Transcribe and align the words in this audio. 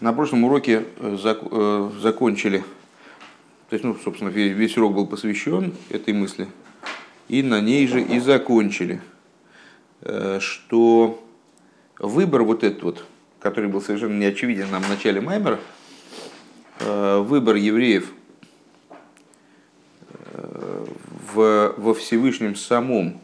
На 0.00 0.12
прошлом 0.12 0.44
уроке 0.44 0.84
э, 0.98 1.16
э, 1.22 1.90
закончили, 2.00 2.64
то 3.70 3.74
есть, 3.74 3.84
ну, 3.84 3.96
собственно, 4.02 4.28
весь, 4.28 4.76
урок 4.76 4.94
был 4.94 5.06
посвящен 5.06 5.72
этой 5.88 6.12
мысли, 6.12 6.48
и 7.28 7.42
на 7.44 7.60
ней 7.60 7.86
же 7.86 8.02
и 8.02 8.18
закончили, 8.18 9.00
э, 10.00 10.40
что 10.40 11.24
выбор 12.00 12.42
вот 12.42 12.64
этот 12.64 12.82
вот, 12.82 13.04
который 13.38 13.70
был 13.70 13.80
совершенно 13.80 14.18
неочевиден 14.18 14.68
нам 14.70 14.82
в 14.82 14.88
начале 14.88 15.20
Маймера, 15.20 15.60
выбор 16.80 17.54
евреев 17.54 18.12
в, 21.32 21.74
во 21.76 21.94
Всевышнем 21.94 22.56
самом, 22.56 23.20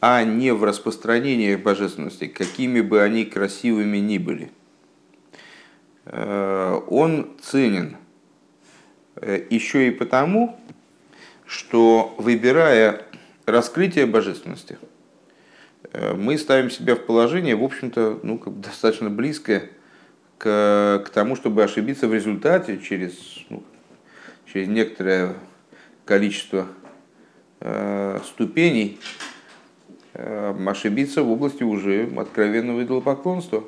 а 0.00 0.22
не 0.22 0.54
в 0.54 0.62
распространении 0.62 1.56
божественности, 1.56 2.28
какими 2.28 2.80
бы 2.82 3.02
они 3.02 3.24
красивыми 3.24 3.98
ни 3.98 4.18
были– 4.18 4.52
он 6.06 7.30
ценен 7.40 7.96
э, 9.16 9.46
еще 9.50 9.88
и 9.88 9.90
потому, 9.90 10.58
что 11.46 12.14
выбирая 12.18 13.02
раскрытие 13.46 14.06
божественности, 14.06 14.78
э, 15.92 16.14
мы 16.14 16.38
ставим 16.38 16.70
себя 16.70 16.94
в 16.96 17.04
положение, 17.06 17.56
в 17.56 17.64
общем-то, 17.64 18.20
ну, 18.22 18.38
как 18.38 18.60
достаточно 18.60 19.10
близкое 19.10 19.70
к, 20.38 21.04
к 21.06 21.10
тому, 21.10 21.36
чтобы 21.36 21.62
ошибиться 21.62 22.08
в 22.08 22.14
результате 22.14 22.78
через, 22.78 23.14
ну, 23.48 23.62
через 24.52 24.68
некоторое 24.68 25.34
количество 26.04 26.66
э, 27.60 28.18
ступеней, 28.24 28.98
э, 30.14 30.54
ошибиться 30.66 31.22
в 31.22 31.30
области 31.30 31.62
уже 31.62 32.10
откровенного 32.16 32.82
идолопоклонства. 32.82 33.64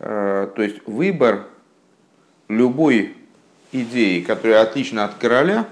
Э, 0.00 0.50
то 0.54 0.62
есть 0.62 0.86
выбор 0.86 1.46
любой 2.48 3.14
идеи, 3.72 4.22
которая 4.22 4.62
отлична 4.62 5.04
от 5.04 5.14
короля, 5.14 5.68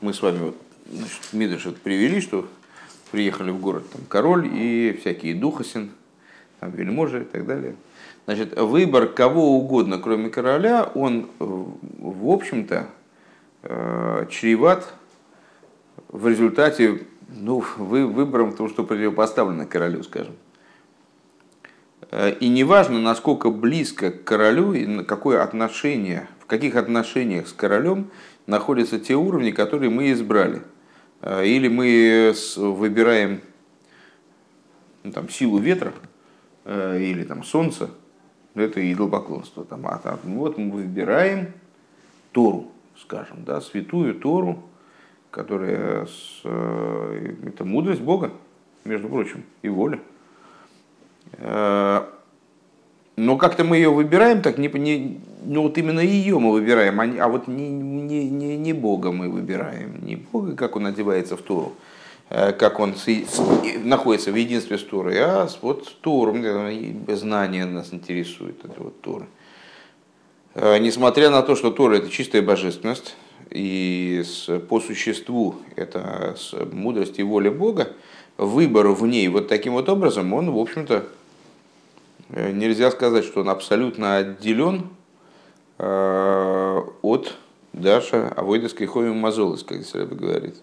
мы 0.00 0.14
с 0.14 0.22
вами 0.22 0.38
вот, 0.38 0.56
значит, 0.92 1.66
это 1.66 1.80
привели, 1.80 2.20
что 2.20 2.46
приехали 3.10 3.50
в 3.50 3.58
город 3.58 3.84
там 3.90 4.02
король 4.08 4.48
и 4.52 4.96
всякие 5.00 5.34
духосин, 5.34 5.90
там 6.60 6.70
вельможи 6.70 7.22
и 7.22 7.24
так 7.24 7.46
далее. 7.46 7.74
Значит, 8.26 8.56
выбор 8.58 9.08
кого 9.08 9.56
угодно, 9.56 9.98
кроме 9.98 10.28
короля, 10.28 10.84
он, 10.94 11.28
в 11.38 12.30
общем-то, 12.30 12.86
э, 13.62 14.26
чреват 14.30 14.92
в 16.08 16.28
результате 16.28 17.00
ну, 17.28 17.64
вы, 17.78 18.06
выбором 18.06 18.52
того, 18.52 18.68
что 18.68 18.84
противопоставлено 18.84 19.66
королю, 19.66 20.02
скажем. 20.02 20.34
Э, 22.10 22.32
и 22.32 22.48
неважно, 22.48 23.00
насколько 23.00 23.50
близко 23.50 24.10
к 24.10 24.24
королю 24.24 24.72
и 24.72 25.04
какое 25.04 25.42
отношение, 25.42 26.28
в 26.40 26.46
каких 26.46 26.76
отношениях 26.76 27.48
с 27.48 27.52
королем 27.52 28.10
находятся 28.46 28.98
те 28.98 29.14
уровни, 29.14 29.50
которые 29.50 29.90
мы 29.90 30.12
избрали. 30.12 30.62
Э, 31.22 31.44
или 31.46 31.68
мы 31.68 32.34
выбираем 32.56 33.40
ну, 35.02 35.12
там, 35.12 35.28
силу 35.28 35.58
ветра 35.58 35.92
э, 36.64 37.00
или 37.00 37.24
там, 37.24 37.44
солнца, 37.44 37.90
это 38.54 38.92
идолопоклонство. 38.92 39.64
Там, 39.64 39.86
а 39.86 39.98
там, 39.98 40.18
вот 40.24 40.58
мы 40.58 40.70
выбираем 40.70 41.52
Тору, 42.32 42.72
скажем, 42.96 43.44
да, 43.44 43.60
святую 43.60 44.14
Тору, 44.16 44.64
которая 45.30 46.08
это 46.42 47.64
мудрость 47.64 48.00
Бога, 48.00 48.32
между 48.84 49.08
прочим, 49.08 49.44
и 49.62 49.68
воля. 49.68 50.00
Э, 51.32 52.04
но 53.16 53.36
как-то 53.36 53.64
мы 53.64 53.76
ее 53.76 53.90
выбираем, 53.90 54.40
так 54.40 54.56
не, 54.56 54.68
не 54.68 55.20
ну 55.44 55.62
вот 55.62 55.76
именно 55.76 56.00
ее 56.00 56.38
мы 56.38 56.52
выбираем, 56.52 57.00
а, 57.00 57.04
а 57.24 57.28
вот 57.28 57.48
не, 57.48 57.68
не, 57.68 58.30
не, 58.30 58.56
не 58.56 58.72
Бога 58.72 59.12
мы 59.12 59.28
выбираем, 59.28 60.04
не 60.04 60.16
Бога, 60.16 60.56
как 60.56 60.76
он 60.76 60.86
одевается 60.86 61.36
в 61.36 61.42
Тору, 61.42 61.74
э, 62.30 62.52
как 62.52 62.80
он 62.80 62.94
с, 62.94 63.06
с, 63.06 63.40
находится 63.84 64.32
в 64.32 64.36
единстве 64.36 64.78
с 64.78 64.84
Торой, 64.84 65.18
а 65.18 65.48
вот 65.60 66.00
Тору, 66.00 66.34
знание 67.08 67.66
нас 67.66 67.92
интересует, 67.92 68.64
это 68.64 68.82
вот 68.82 69.00
Тора. 69.02 69.26
Э, 70.54 70.78
несмотря 70.78 71.30
на 71.30 71.42
то, 71.42 71.56
что 71.56 71.70
Тора 71.70 71.96
это 71.96 72.08
чистая 72.08 72.42
божественность, 72.42 73.16
и 73.50 74.22
по 74.68 74.80
существу 74.80 75.56
это 75.76 76.36
мудрость 76.72 77.18
и 77.18 77.22
воля 77.22 77.50
Бога, 77.50 77.88
выбор 78.38 78.88
в 78.88 79.06
ней 79.06 79.28
вот 79.28 79.48
таким 79.48 79.74
вот 79.74 79.88
образом, 79.88 80.32
он, 80.32 80.50
в 80.52 80.58
общем-то, 80.58 81.04
Э, 81.04 81.19
нельзя 82.32 82.90
сказать, 82.90 83.24
что 83.24 83.40
он 83.40 83.48
абсолютно 83.48 84.16
отделен 84.16 84.88
э, 85.78 86.82
от 87.02 87.36
Даша 87.72 88.28
Авойдовской 88.28 88.86
Хоми 88.86 89.10
Мазолос, 89.12 89.62
как 89.62 89.78
здесь 89.78 89.94
Рэбе 89.94 90.16
говорит. 90.16 90.56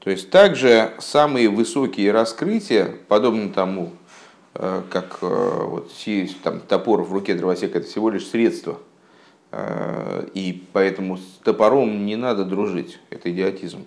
То 0.00 0.10
есть 0.10 0.30
также 0.30 0.92
самые 0.98 1.48
высокие 1.48 2.10
раскрытия, 2.12 2.94
подобно 3.08 3.50
тому, 3.50 3.92
э, 4.54 4.82
как 4.90 5.22
вот 5.22 5.92
там, 6.42 6.60
топор 6.60 7.02
в 7.02 7.12
руке 7.12 7.34
дровосека, 7.34 7.78
это 7.78 7.88
всего 7.88 8.10
лишь 8.10 8.26
средство. 8.26 8.78
И 10.32 10.66
поэтому 10.72 11.18
с 11.18 11.40
топором 11.44 12.06
не 12.06 12.16
надо 12.16 12.46
дружить, 12.46 12.98
это 13.10 13.30
идиотизм. 13.30 13.84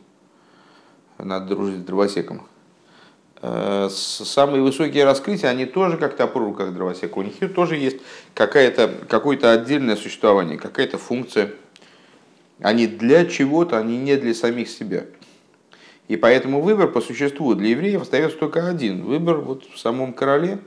Надо 1.17 1.55
дружить 1.55 1.79
с 1.79 1.83
дровосеком. 1.83 2.43
Э, 3.41 3.89
самые 3.91 4.61
высокие 4.61 5.03
раскрытия, 5.03 5.49
они 5.49 5.65
тоже 5.65 5.97
как 5.97 6.15
топор 6.15 6.43
в 6.43 6.45
руках 6.45 6.73
дровосека. 6.73 7.17
У 7.17 7.21
них 7.21 7.35
тоже 7.53 7.75
есть 7.75 7.97
какая-то, 8.33 8.89
какое-то 9.09 9.51
отдельное 9.51 9.95
существование, 9.95 10.57
какая-то 10.57 10.97
функция. 10.97 11.51
Они 12.61 12.87
для 12.87 13.25
чего-то, 13.25 13.77
они 13.77 13.97
не 13.97 14.15
для 14.15 14.33
самих 14.33 14.69
себя. 14.69 15.05
И 16.07 16.15
поэтому 16.15 16.61
выбор 16.61 16.87
по 16.87 17.01
существу 17.01 17.55
для 17.55 17.69
евреев 17.69 18.03
остается 18.03 18.37
только 18.37 18.67
один. 18.67 19.03
Выбор 19.03 19.37
вот 19.37 19.65
в 19.65 19.77
самом 19.77 20.13
короле. 20.13 20.59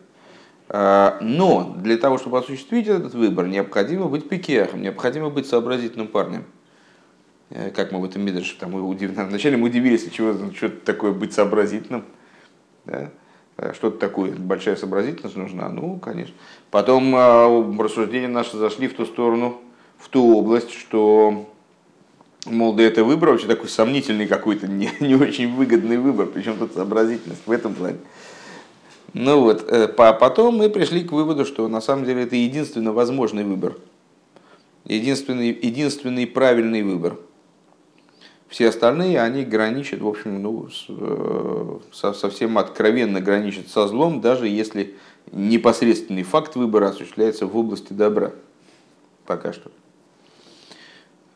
Э, 0.69 1.19
но 1.23 1.75
для 1.79 1.97
того, 1.97 2.19
чтобы 2.19 2.39
осуществить 2.39 2.87
этот 2.87 3.15
выбор, 3.15 3.47
необходимо 3.47 4.09
быть 4.09 4.29
пикехом, 4.29 4.83
необходимо 4.83 5.31
быть 5.31 5.47
сообразительным 5.47 6.09
парнем. 6.09 6.45
Э, 7.49 7.71
как 7.71 7.93
мы 7.93 8.01
в 8.01 8.05
этом 8.05 8.23
Мидрше, 8.23 8.59
там 8.59 8.73
мы 8.73 8.83
удив... 8.83 9.11
вначале 9.17 9.57
мы 9.57 9.69
удивились, 9.69 10.11
чего, 10.11 10.53
что 10.53 10.69
такое 10.69 11.13
быть 11.13 11.33
сообразительным. 11.33 12.05
Да? 12.89 13.11
Э, 13.59 13.73
что-то 13.75 13.99
такое, 13.99 14.33
большая 14.33 14.77
сообразительность 14.77 15.37
нужна, 15.37 15.69
ну, 15.69 15.99
конечно. 15.99 16.35
Потом 16.71 17.15
э, 17.15 17.83
рассуждения 17.83 18.29
наши 18.29 18.57
зашли 18.57 18.89
в 18.89 18.95
ту 18.95 19.05
сторону, 19.05 19.61
в 19.99 20.09
ту 20.09 20.37
область, 20.37 20.71
что, 20.71 21.49
мол, 22.47 22.75
да 22.75 22.85
это 22.85 23.03
выбор 23.03 23.31
очень 23.31 23.49
такой 23.49 23.69
сомнительный 23.69 24.29
какой-то, 24.29 24.69
не, 24.69 24.91
не 25.01 25.17
очень 25.17 25.53
выгодный 25.55 25.99
выбор, 25.99 26.27
причем 26.27 26.57
тут 26.57 26.73
сообразительность 26.73 27.43
в 27.47 27.51
этом 27.51 27.75
плане. 27.75 27.99
Ну 29.13 29.41
вот, 29.41 29.69
э, 29.69 29.89
потом 29.89 30.59
мы 30.59 30.71
пришли 30.71 31.03
к 31.03 31.11
выводу, 31.11 31.45
что 31.45 31.67
на 31.67 31.81
самом 31.81 32.05
деле 32.05 32.23
это 32.23 32.37
единственный 32.37 32.93
возможный 32.93 33.43
выбор. 33.43 33.77
Единственный, 34.85 35.49
единственный 35.49 36.27
правильный 36.27 36.83
выбор– 36.83 37.19
все 38.49 38.69
остальные, 38.69 39.21
они 39.21 39.45
граничат, 39.45 40.01
в 40.01 40.09
общем, 40.09 40.43
ну, 40.43 40.69
э, 40.89 41.79
совсем 41.93 42.57
откровенно 42.57 43.21
граничат 43.21 43.69
со 43.69 43.87
злом, 43.87 44.21
даже 44.21 44.49
если 44.49 44.97
непосредственный 45.33 46.23
факт 46.23 46.57
выбора 46.57 46.89
осуществляется 46.89 47.47
в 47.47 47.57
области 47.57 47.93
добра. 47.93 48.33
Пока 49.27 49.53
что. 49.53 49.71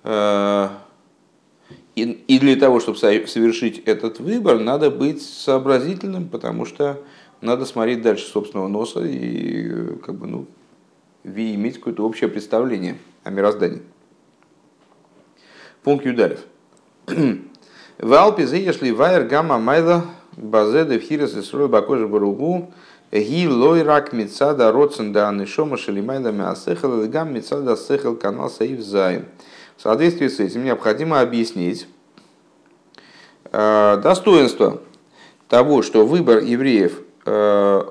Э, 0.04 0.70
и, 1.94 2.38
для 2.38 2.56
того, 2.56 2.80
чтобы 2.80 2.96
совершить 2.96 3.80
этот 3.80 4.18
выбор, 4.18 4.58
надо 4.58 4.90
быть 4.90 5.20
сообразительным, 5.20 6.30
потому 6.30 6.64
что 6.64 6.98
надо 7.42 7.66
смотреть 7.66 8.00
дальше 8.00 8.24
собственного 8.24 8.68
носа 8.68 9.04
и 9.04 9.96
как 9.98 10.14
бы, 10.14 10.26
ну, 10.26 10.46
иметь 11.24 11.76
какое-то 11.76 12.06
общее 12.06 12.30
представление 12.30 12.96
о 13.24 13.30
мироздании. 13.30 13.82
Пункт 15.82 16.06
Юдарев. 16.06 16.46
В 17.06 18.14
Алпе 18.14 18.46
заешли 18.46 18.90
вайер 18.90 19.24
гамма 19.24 19.58
майла 19.58 20.04
базеды 20.36 20.98
в 20.98 21.02
хирас 21.02 21.34
исрой 21.34 21.68
бакожи 21.68 22.06
баругу 22.06 22.72
ги 23.12 23.48
лой 23.48 23.82
рак 23.82 24.12
мецада 24.12 24.72
родсен 24.72 25.12
да 25.12 25.28
анишома 25.28 25.76
шелимайда 25.76 26.32
мясехал 26.32 27.06
гам 27.08 27.34
мецада 27.34 27.76
сехал 27.76 28.16
канал 28.16 28.50
саив 28.50 28.80
зайн. 28.80 29.26
В 29.76 29.82
соответствии 29.82 30.28
с 30.28 30.38
этим 30.38 30.64
необходимо 30.64 31.20
объяснить 31.20 31.88
э, 33.50 34.00
достоинство 34.02 34.80
того, 35.48 35.82
что 35.82 36.06
выбор 36.06 36.38
евреев, 36.38 37.02
э, 37.26 37.82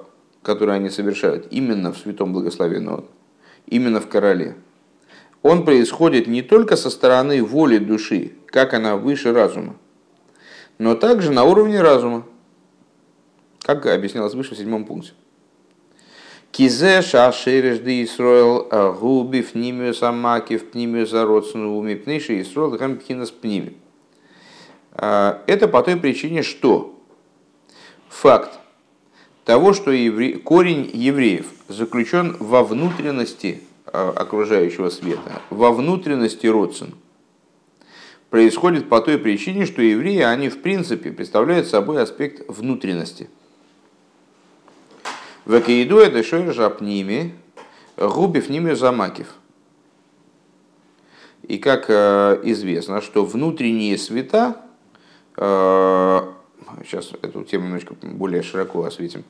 который 0.42 0.76
они 0.76 0.90
совершают 0.90 1.48
именно 1.52 1.92
в 1.92 1.98
святом 1.98 2.34
благословенном, 2.34 3.06
именно 3.68 4.00
в 4.00 4.08
короле, 4.08 4.56
он 5.42 5.66
происходит 5.66 6.28
не 6.28 6.42
только 6.42 6.76
со 6.76 6.90
стороны 6.90 7.44
воли 7.44 7.78
души, 7.78 8.34
как 8.46 8.74
она 8.74 8.96
выше 8.96 9.34
разума, 9.34 9.76
но 10.78 10.96
также 10.96 11.32
на 11.32 11.44
уровне 11.44 11.82
разума, 11.82 12.26
как 13.62 13.86
объяснялось 13.86 14.34
выше 14.34 14.56
в 14.56 14.58
седьмом 14.58 14.86
пункте. 14.86 15.14
Кизе 16.52 17.02
шашереш 17.02 17.80
де 17.80 18.04
Исроил 18.04 18.68
губи 19.00 19.42
в 19.42 19.56
нимиус 19.56 20.04
амаки 20.04 20.58
в 20.58 20.70
пнимиус 20.72 21.14
ародсну 21.14 21.78
уми 21.78 21.96
пнейши 21.96 22.42
Исроил 22.42 22.72
гампхинас 22.72 23.32
пними. 23.32 23.78
Это 24.94 25.70
по 25.72 25.82
той 25.82 25.96
причине, 25.96 26.44
что 26.44 27.00
факт 28.10 28.60
того, 29.46 29.74
что 29.74 29.92
евре... 29.92 30.40
корень 30.40 30.92
евреев 30.94 31.46
заключен 31.70 32.36
во 32.40 32.64
внутренности 32.64 33.62
окружающего 33.92 34.90
света, 34.90 35.42
во 35.50 35.72
внутренности 35.72 36.48
родствен, 36.48 36.96
происходит 38.30 38.90
по 38.90 39.02
той 39.02 39.18
причине, 39.18 39.66
что 39.66 39.82
евреи, 39.82 40.22
они 40.22 40.50
в 40.50 40.62
принципе 40.62 41.12
представляют 41.12 41.68
собой 41.68 42.02
аспект 42.02 42.44
внутренности– 42.48 43.30
Вакииду 45.46 45.98
это 45.98 46.24
шойр 46.24 46.54
жапними, 46.54 47.36
губив 47.98 48.50
ними 48.50 48.74
замакив. 48.74 49.28
И 51.44 51.58
как 51.58 51.86
э, 51.90 52.40
известно, 52.44 53.02
что 53.02 53.26
внутренние 53.26 53.98
света, 53.98 54.58
э, 55.36 56.20
сейчас 56.86 57.12
эту 57.24 57.44
тему 57.44 57.66
немножко 57.66 57.96
более 58.02 58.44
широко 58.44 58.86
осветим, 58.86 59.24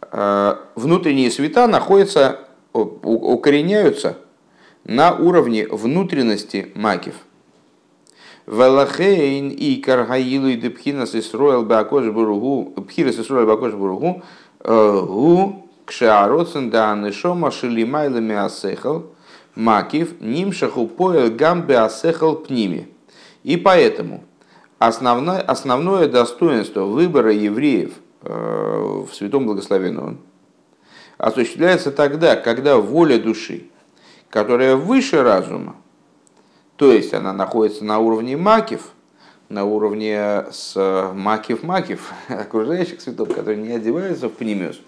э, 0.00 0.56
внутренние 0.74 1.30
света 1.30 1.66
находятся, 1.66 2.48
укореняются 2.72 4.18
на 4.84 5.14
уровне 5.14 5.66
внутренности 5.68 6.72
макив. 6.74 7.14
Велахейн 8.46 9.50
и 9.50 9.76
каргаилу 9.76 10.48
и 10.48 10.56
депхинас 10.56 11.14
исроил 11.14 11.64
бакош 11.64 12.06
буругу, 12.06 12.82
пхирас 12.82 13.16
исроил 13.16 13.46
бакош 13.46 13.74
буругу, 13.74 14.22
Гу 14.64 15.68
кшеароцен 15.86 16.70
да 16.70 16.92
анышома 16.92 17.50
шилимайлами 17.50 18.34
асехал 18.34 19.06
макив 19.54 20.20
нимшаху 20.20 20.86
поэл 20.86 21.30
гамбе 21.30 21.78
асехал 21.78 22.36
пними. 22.36 22.88
И 23.42 23.56
поэтому 23.56 24.22
основное, 24.78 25.40
основное 25.40 26.08
достоинство 26.08 26.84
выбора 26.84 27.32
евреев 27.32 27.92
в 28.22 29.08
Святом 29.12 29.46
Благословенном 29.46 30.18
осуществляется 31.22 31.92
тогда, 31.92 32.34
когда 32.34 32.78
воля 32.78 33.16
души, 33.16 33.68
которая 34.28 34.74
выше 34.74 35.22
разума, 35.22 35.76
то 36.74 36.90
есть 36.92 37.14
она 37.14 37.32
находится 37.32 37.84
на 37.84 38.00
уровне 38.00 38.36
макив, 38.36 38.90
на 39.48 39.64
уровне 39.64 40.46
с 40.50 40.74
макив-макив, 41.14 42.12
окружающих 42.28 42.98
цветов, 42.98 43.28
которые 43.28 43.58
не 43.58 43.70
одеваются 43.70 44.28
в 44.28 44.32
пнемиус, 44.32 44.80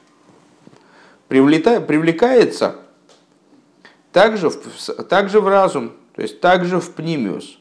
привлекается 1.29 2.77
также 4.11 4.51
в, 4.51 4.57
также 5.05 5.41
в 5.41 5.47
разум, 5.47 5.93
то 6.17 6.23
есть 6.23 6.41
также 6.41 6.81
в 6.81 6.91
пнемиус. 6.95 7.61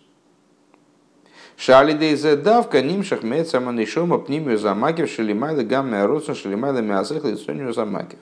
Шали 1.57 1.93
дейзе 1.93 2.37
давка 2.37 2.81
нимшах 2.81 3.21
меца 3.21 3.59
манишома 3.59 4.17
пнимию 4.17 4.57
замакив 4.57 5.11
шелимайда 5.11 5.63
гамме 5.63 6.01
ароса 6.01 6.33
шелимайда 6.33 6.81
мясах 6.81 7.23
лицонию 7.23 7.71
замакив. 7.71 8.17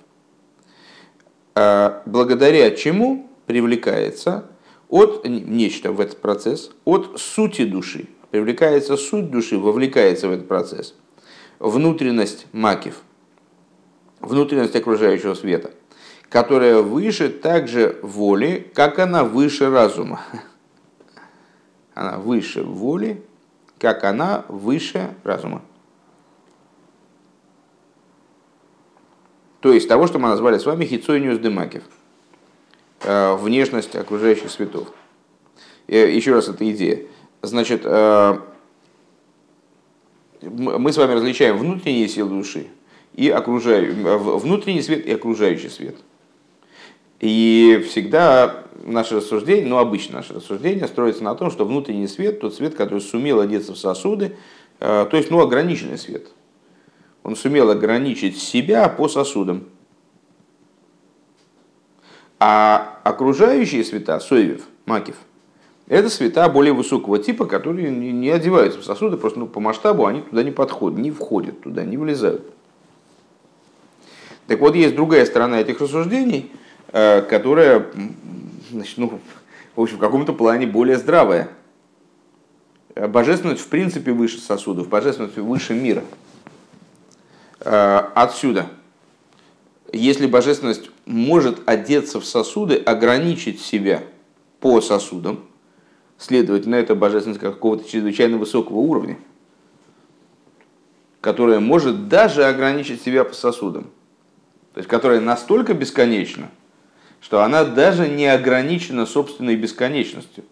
А, 1.53 2.01
благодаря 2.05 2.71
чему 2.71 3.29
привлекается 3.45 4.45
от 4.89 5.25
нечто 5.25 5.91
в 5.91 5.99
этот 5.99 6.21
процесс, 6.21 6.71
от 6.85 7.19
сути 7.19 7.65
души, 7.65 8.07
привлекается 8.29 8.97
суть 8.97 9.29
души, 9.29 9.57
вовлекается 9.57 10.27
в 10.27 10.31
этот 10.31 10.47
процесс. 10.47 10.95
Внутренность 11.59 12.47
макив, 12.53 13.01
внутренность 14.19 14.75
окружающего 14.75 15.33
света, 15.33 15.71
которая 16.29 16.81
выше 16.81 17.29
также 17.29 17.99
воли, 18.01 18.71
как 18.73 18.99
она 18.99 19.23
выше 19.23 19.69
разума. 19.69 20.21
Она 21.93 22.17
выше 22.17 22.63
воли, 22.63 23.21
как 23.77 24.05
она 24.05 24.45
выше 24.47 25.13
разума. 25.23 25.61
То 29.61 29.71
есть 29.71 29.87
того, 29.87 30.07
что 30.07 30.19
мы 30.19 30.27
назвали 30.27 30.57
с 30.57 30.65
вами 30.65 30.85
хицойниус 30.85 31.37
демакив, 31.37 31.83
э, 33.03 33.35
внешность 33.35 33.95
окружающих 33.95 34.49
светов. 34.49 34.87
Э, 35.87 36.11
еще 36.11 36.33
раз, 36.33 36.49
эта 36.49 36.69
идея. 36.71 37.03
Значит, 37.43 37.81
э, 37.83 38.37
мы 40.41 40.91
с 40.91 40.97
вами 40.97 41.13
различаем 41.13 41.57
внутренние 41.57 42.07
силы 42.07 42.29
души 42.29 42.67
и 43.13 43.29
окружающий, 43.29 43.91
внутренний 43.93 44.81
свет 44.81 45.05
и 45.05 45.11
окружающий 45.11 45.69
свет. 45.69 45.95
И 47.19 47.85
всегда 47.87 48.63
наше 48.83 49.17
рассуждение, 49.17 49.67
ну 49.67 49.77
обычно 49.77 50.15
наше 50.17 50.33
рассуждение 50.33 50.87
строится 50.87 51.23
на 51.23 51.35
том, 51.35 51.51
что 51.51 51.65
внутренний 51.65 52.07
свет, 52.07 52.39
тот 52.39 52.55
свет, 52.55 52.73
который 52.73 53.01
сумел 53.01 53.39
одеться 53.39 53.73
в 53.73 53.77
сосуды, 53.77 54.35
то 54.79 55.09
есть 55.11 55.29
ну, 55.29 55.39
ограниченный 55.39 55.99
свет. 55.99 56.31
Он 57.23 57.35
сумел 57.35 57.69
ограничить 57.69 58.37
себя 58.37 58.89
по 58.89 59.07
сосудам. 59.07 59.65
А 62.39 62.99
окружающие 63.03 63.83
света, 63.83 64.19
Соевев, 64.19 64.67
Макив– 64.85 65.15
это 65.91 66.09
света 66.09 66.47
более 66.47 66.71
высокого 66.71 67.19
типа, 67.19 67.45
которые 67.45 67.91
не 67.91 68.29
одеваются 68.29 68.79
в 68.79 68.85
сосуды, 68.85 69.17
просто 69.17 69.39
ну, 69.39 69.45
по 69.45 69.59
масштабу 69.59 70.05
они 70.05 70.21
туда 70.21 70.41
не 70.41 70.51
подходят, 70.51 70.97
не 70.97 71.11
входят 71.11 71.59
туда, 71.59 71.83
не 71.83 71.97
влезают. 71.97 72.49
Так 74.47 74.61
вот, 74.61 74.73
есть 74.73 74.95
другая 74.95 75.25
сторона 75.25 75.59
этих 75.59 75.81
рассуждений, 75.81 76.49
э, 76.93 77.21
которая, 77.23 77.87
значит, 78.71 78.97
ну, 78.99 79.19
в 79.75 79.81
общем, 79.81 79.97
в 79.97 79.99
каком-то 79.99 80.31
плане 80.31 80.65
более 80.65 80.95
здравая. 80.95 81.49
Божественность 82.95 83.61
в 83.61 83.67
принципе 83.67 84.13
выше 84.13 84.39
сосудов, 84.39 84.87
божественность 84.87 85.35
выше 85.35 85.73
мира. 85.73 86.03
Э, 87.61 88.09
отсюда, 88.15 88.67
если 89.93 90.27
божественность 90.27 90.89
может 91.05 91.67
одеться 91.67 92.19
в 92.19 92.25
сосуды, 92.25 92.75
ограничить 92.75 93.61
себя 93.61 94.03
по 94.59 94.81
сосудам, 94.81 95.45
Следовательно, 96.21 96.75
это 96.75 96.93
божественность 96.93 97.41
какого-то 97.41 97.89
чрезвычайно 97.89 98.37
высокого 98.37 98.77
уровня, 98.77 99.17
которая 101.19 101.59
может 101.59 102.09
даже 102.09 102.45
ограничить 102.45 103.01
себя 103.01 103.23
по 103.23 103.33
сосудам. 103.33 103.85
То 104.75 104.81
есть, 104.81 104.87
которая 104.87 105.19
настолько 105.19 105.73
бесконечна, 105.73 106.51
что 107.21 107.41
она 107.41 107.63
даже 107.65 108.07
не 108.07 108.27
ограничена 108.27 109.07
собственной 109.07 109.55
бесконечностью, 109.55 110.43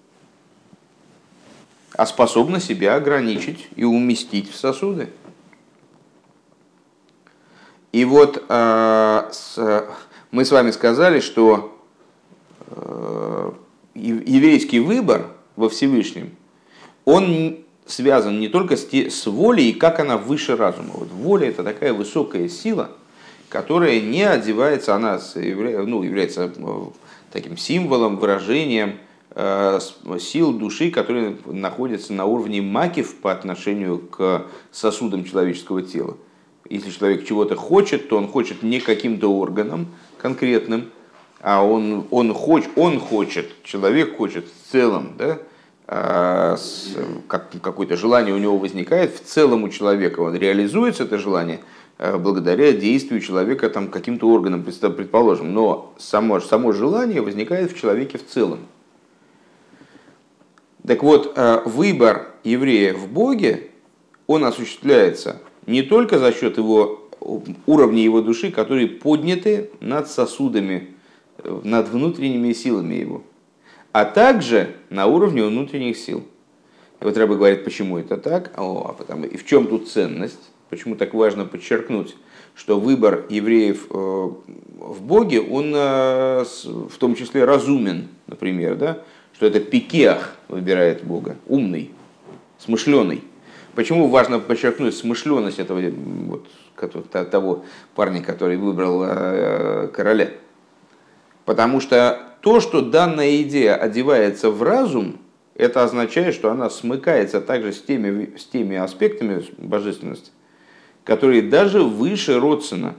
а 1.93 2.07
способна 2.07 2.59
себя 2.59 2.95
ограничить 2.95 3.67
и 3.75 3.83
уместить 3.83 4.51
в 4.51 4.55
сосуды. 4.55 5.09
И 7.91 8.05
вот 8.05 8.43
э, 8.47 9.29
с, 9.31 9.85
мы 10.31 10.45
с 10.45 10.51
вами 10.51 10.71
сказали, 10.71 11.19
что 11.19 11.79
э, 12.67 13.51
еврейский 13.95 14.79
выбор– 14.79 15.27
во 15.59 15.67
Всевышнем, 15.67 16.31
он 17.03 17.57
связан 17.85 18.39
не 18.39 18.47
только 18.47 18.77
с, 18.77 18.85
те, 18.85 19.11
с 19.11 19.25
волей, 19.27 19.73
как 19.73 19.99
она 19.99 20.17
выше 20.17 20.55
разума. 20.55 20.91
Вот 20.93 21.11
воля 21.11 21.49
это 21.49 21.63
такая 21.63 21.93
высокая 21.93 22.47
сила, 22.47 22.91
которая 23.49 23.99
не 23.99 24.23
одевается, 24.23 24.95
она 24.95 25.19
ну, 25.35 26.03
является 26.03 26.51
э, 26.55 26.83
таким 27.31 27.57
символом, 27.57 28.17
выражением 28.17 28.99
э, 29.31 29.79
сил 30.19 30.53
души, 30.53 30.91
которые 30.91 31.35
находятся 31.45 32.13
на 32.13 32.23
уровне 32.23 32.61
макив 32.61 33.17
по 33.17 33.33
отношению 33.33 33.99
к 33.99 34.45
сосудам 34.71 35.25
человеческого 35.25 35.81
тела. 35.81 36.15
Если 36.69 36.91
человек 36.91 37.25
чего-то 37.25 37.55
хочет, 37.55 38.09
то 38.09 38.17
он 38.17 38.27
хочет 38.27 38.61
не 38.61 38.79
каким-то 38.79 39.33
органом 39.33 39.87
конкретным, 40.17 40.91
а 41.41 41.65
он, 41.65 42.05
он, 42.11 42.33
хоч, 42.33 42.65
он 42.75 42.99
хочет, 42.99 43.63
человек 43.63 44.17
хочет 44.17 44.45
в 44.45 44.71
целом, 44.71 45.13
да, 45.17 45.39
а, 45.87 46.57
как, 47.27 47.49
какое-то 47.61 47.97
желание 47.97 48.35
у 48.35 48.37
него 48.37 48.57
возникает, 48.57 49.15
в 49.15 49.23
целом 49.23 49.63
у 49.63 49.69
человека 49.69 50.19
он 50.19 50.35
реализуется 50.35 51.03
это 51.03 51.17
желание 51.17 51.61
а, 51.97 52.19
благодаря 52.19 52.73
действию 52.73 53.21
человека 53.21 53.69
там, 53.71 53.87
каким-то 53.87 54.29
органом, 54.29 54.63
предположим. 54.63 55.53
Но 55.53 55.93
само, 55.97 56.39
само 56.39 56.73
желание 56.73 57.21
возникает 57.21 57.71
в 57.71 57.79
человеке 57.79 58.19
в 58.19 58.27
целом. 58.27 58.59
Так 60.85 61.01
вот, 61.01 61.33
а, 61.35 61.63
выбор 61.65 62.27
еврея 62.43 62.93
в 62.93 63.07
Боге, 63.07 63.71
он 64.27 64.45
осуществляется 64.45 65.41
не 65.69 65.83
только 65.83 66.17
за 66.17 66.33
счет 66.33 66.57
его 66.57 67.09
уровня 67.65 68.03
его 68.03 68.21
души, 68.21 68.51
которые 68.51 68.87
подняты 68.87 69.69
над 69.79 70.09
сосудами 70.09 70.95
над 71.63 71.89
внутренними 71.89 72.53
силами 72.53 72.95
его, 72.95 73.23
а 73.91 74.05
также 74.05 74.75
на 74.89 75.05
уровне 75.05 75.43
внутренних 75.43 75.97
сил. 75.97 76.23
И 76.99 77.05
вот 77.05 77.15
Рэбе 77.15 77.35
говорит, 77.35 77.63
почему 77.63 77.97
это 77.97 78.17
так, 78.17 78.51
О, 78.57 78.87
а 78.89 78.93
потому, 78.93 79.25
и 79.25 79.37
в 79.37 79.45
чем 79.45 79.67
тут 79.67 79.87
ценность, 79.89 80.51
почему 80.69 80.95
так 80.95 81.13
важно 81.13 81.45
подчеркнуть, 81.45 82.15
что 82.55 82.79
выбор 82.79 83.25
евреев 83.29 83.87
э, 83.89 83.93
в 83.93 85.01
Боге, 85.01 85.39
он 85.39 85.71
в 85.71 86.97
том 86.99 87.15
числе 87.15 87.45
разумен, 87.45 88.09
например, 88.27 88.75
да? 88.75 89.01
что 89.33 89.45
это 89.45 89.61
пикех 89.61 90.35
выбирает 90.49 91.03
Бога, 91.05 91.37
умный, 91.47 91.91
смышленый. 92.57 93.23
Почему 93.79 94.09
важно 94.09 94.39
подчеркнуть 94.39 94.93
смышленность 94.93 95.57
этого 95.57 95.79
вот, 95.79 96.49
того 97.31 97.63
парня, 97.95 98.21
который 98.21 98.57
выбрал 98.57 98.99
короля? 99.93 100.31
Потому 101.45 101.79
что 101.79 102.19
то, 102.41 102.59
что 102.59 102.81
данная 102.81 103.41
идея 103.41 103.75
одевается 103.75 104.51
в 104.51 104.61
разум, 104.63 105.19
это 105.55 105.81
означает, 105.81 106.35
что 106.35 106.51
она 106.51 106.69
смыкается 106.69 107.39
также 107.39 107.71
с 107.71 107.81
теми, 107.81 108.35
с 108.37 108.43
теми 108.43 108.75
аспектами 108.75 109.45
божественности, 109.57 110.31
которые 111.05 111.41
даже 111.41 111.81
выше 111.81 112.37
родствена, 112.37 112.95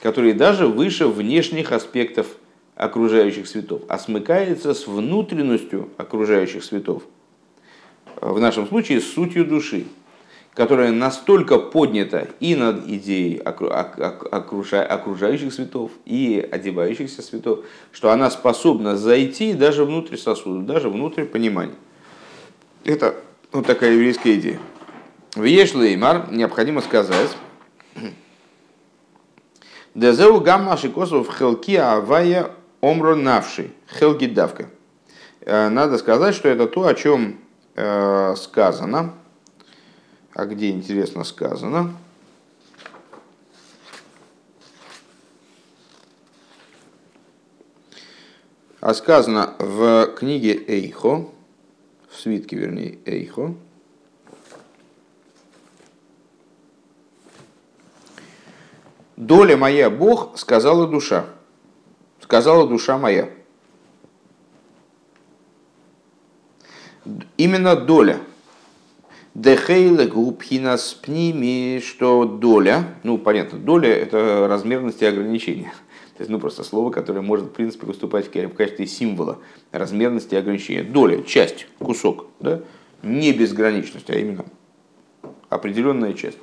которые 0.00 0.32
даже 0.32 0.66
выше 0.66 1.08
внешних 1.08 1.72
аспектов 1.72 2.26
окружающих 2.74 3.46
светов, 3.46 3.82
а 3.90 3.98
смыкается 3.98 4.72
с 4.72 4.86
внутренностью 4.86 5.90
окружающих 5.98 6.64
светов. 6.64 7.02
В 8.20 8.40
нашем 8.40 8.66
случае 8.66 9.00
сутью 9.00 9.44
души 9.44 9.86
которая 10.54 10.92
настолько 10.92 11.58
поднята 11.58 12.28
и 12.38 12.54
над 12.54 12.86
идеей 12.86 13.38
окружающих 13.38 15.52
светов 15.52 15.90
и 16.04 16.46
одевающихся 16.50 17.22
светов, 17.22 17.64
что 17.90 18.10
она 18.10 18.30
способна 18.30 18.96
зайти 18.96 19.54
даже 19.54 19.84
внутрь 19.84 20.16
сосуда, 20.16 20.60
даже 20.60 20.90
внутрь 20.90 21.24
понимания. 21.24 21.74
Это 22.84 23.16
вот 23.50 23.66
такая 23.66 23.92
еврейская 23.92 24.34
идея. 24.34 24.60
В 25.34 25.44
Ешлеймар 25.44 26.30
необходимо 26.30 26.82
сказать, 26.82 27.30
Дезеу 29.94 30.40
гамма 30.40 30.76
шикосов 30.76 31.34
хелки 31.34 31.76
авая 31.76 32.50
омро 32.80 33.14
навши, 33.14 33.70
хелги 33.98 34.26
давка. 34.26 34.68
Э, 35.40 35.68
надо 35.68 35.98
сказать, 35.98 36.34
что 36.34 36.48
это 36.48 36.66
то, 36.66 36.86
о 36.86 36.94
чем 36.94 37.38
э, 37.74 38.34
сказано, 38.36 39.14
а 40.34 40.46
где 40.46 40.70
интересно 40.70 41.24
сказано. 41.24 41.94
А 48.80 48.94
сказано 48.94 49.54
в 49.58 50.08
книге 50.16 50.54
Эйхо, 50.66 51.28
в 52.10 52.20
свитке, 52.20 52.56
вернее, 52.56 52.98
Эйхо, 53.04 53.54
Доля 59.22 59.56
моя, 59.56 59.88
Бог, 59.88 60.36
сказала 60.36 60.88
душа. 60.88 61.26
Сказала 62.20 62.66
душа 62.66 62.98
моя. 62.98 63.30
Именно 67.36 67.76
доля– 67.76 68.18
Дехейле 69.34 70.08
губхинас 70.08 70.92
пними, 70.92 71.80
что 71.82 72.26
доля, 72.26 72.84
ну 73.02 73.16
понятно, 73.16 73.58
доля 73.58 73.88
это 73.88 74.46
размерность 74.46 75.00
и 75.00 75.06
ограничение. 75.06 75.72
То 76.16 76.20
есть, 76.20 76.30
ну, 76.30 76.38
просто 76.38 76.62
слово, 76.62 76.90
которое 76.90 77.22
может, 77.22 77.46
в 77.46 77.52
принципе, 77.52 77.86
выступать 77.86 78.26
в 78.26 78.50
качестве 78.50 78.86
символа 78.86 79.38
размерности 79.70 80.34
и 80.34 80.36
ограничения. 80.36 80.82
Доля, 80.82 81.22
часть, 81.22 81.66
кусок, 81.78 82.26
да? 82.40 82.60
не 83.02 83.32
безграничность, 83.32 84.10
а 84.10 84.18
именно 84.18 84.44
определенная 85.48 86.12
часть. 86.12 86.38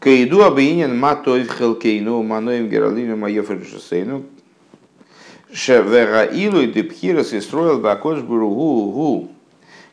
Каиду 0.00 0.44
абиинен 0.44 0.98
матоев 0.98 1.48
хелкейну 1.56 2.24
маноем 2.24 2.68
гералину 2.68 3.16
маефершесейну 5.48 5.56
шевераилу 5.56 6.60
и 6.60 6.66
депхирас 6.66 7.32
и 7.32 7.40
строил 7.40 7.80
бакош 7.80 8.20
буругу 8.20 9.30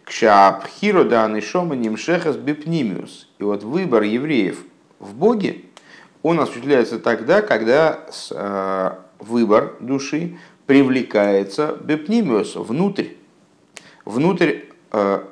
Кшапхиро 0.03 1.05
да 1.05 1.25
анишома 1.25 1.75
нимшехас 1.75 2.35
бипнимиус. 2.35 3.29
И 3.39 3.43
вот 3.43 3.63
выбор 3.63 4.03
евреев 4.03 4.65
в 4.99 5.13
Боге, 5.15 5.61
он 6.21 6.39
осуществляется 6.39 6.99
тогда, 6.99 7.41
когда 7.41 8.05
э, 8.31 8.91
выбор 9.19 9.75
души 9.79 10.37
привлекается 10.65 11.77
бипнимиус, 11.81 12.55
внутрь, 12.55 13.09
внутрь 14.03 14.59
э, 14.91 15.23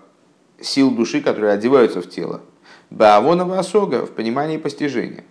сил 0.62 0.92
души, 0.92 1.22
которые 1.22 1.52
одеваются 1.52 2.02
в 2.02 2.10
тело. 2.10 2.42
Баавонова 2.90 3.60
осога 3.60 4.06
в 4.06 4.12
понимании 4.12 4.58
постижения. 4.58 5.24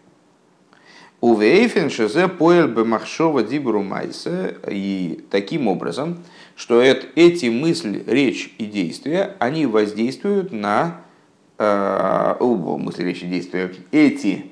Увейфен 1.21 1.91
шезе 1.91 2.29
поэль 2.29 2.69
бемахшова 2.69 3.43
дибру 3.43 3.83
майсе. 3.83 4.57
И 4.67 5.25
таким 5.31 5.69
образом, 5.69 6.19
что 6.57 6.81
это, 6.81 7.07
эти 7.15 7.47
мысли, 7.47 8.03
речь 8.07 8.55
и 8.57 8.65
действия, 8.65 9.37
они 9.39 9.67
воздействуют 9.67 10.51
на 10.51 11.03
э, 11.59 12.35
мысли, 12.41 13.03
речь 13.03 13.23
и 13.23 13.27
действия, 13.27 13.71
эти, 13.93 14.47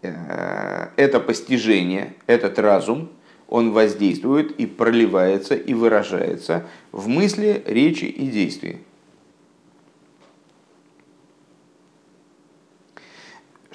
э, 0.00 0.88
это 0.96 1.20
постижение, 1.20 2.14
этот 2.26 2.58
разум, 2.58 3.10
он 3.48 3.72
воздействует 3.72 4.52
и 4.52 4.66
проливается 4.66 5.54
и 5.54 5.74
выражается 5.74 6.66
в 6.92 7.08
мысли, 7.08 7.62
речи 7.66 8.06
и 8.06 8.26
действии. 8.26 8.78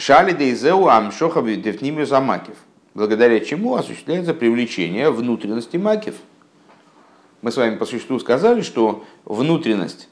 Шали 0.01 0.31
дейзеу 0.33 0.87
амшоха 0.87 1.41
дефнимию 1.41 2.07
замакив, 2.07 2.55
благодаря 2.95 3.39
чему 3.39 3.75
осуществляется 3.75 4.33
привлечение 4.33 5.11
внутренности 5.11 5.77
макив– 5.77 6.15
мы 7.41 7.51
с 7.51 7.57
вами 7.57 7.75
по 7.75 7.85
существу 7.85 8.19
сказали, 8.19 8.61
что 8.61 9.03
внутренность, 9.25 10.07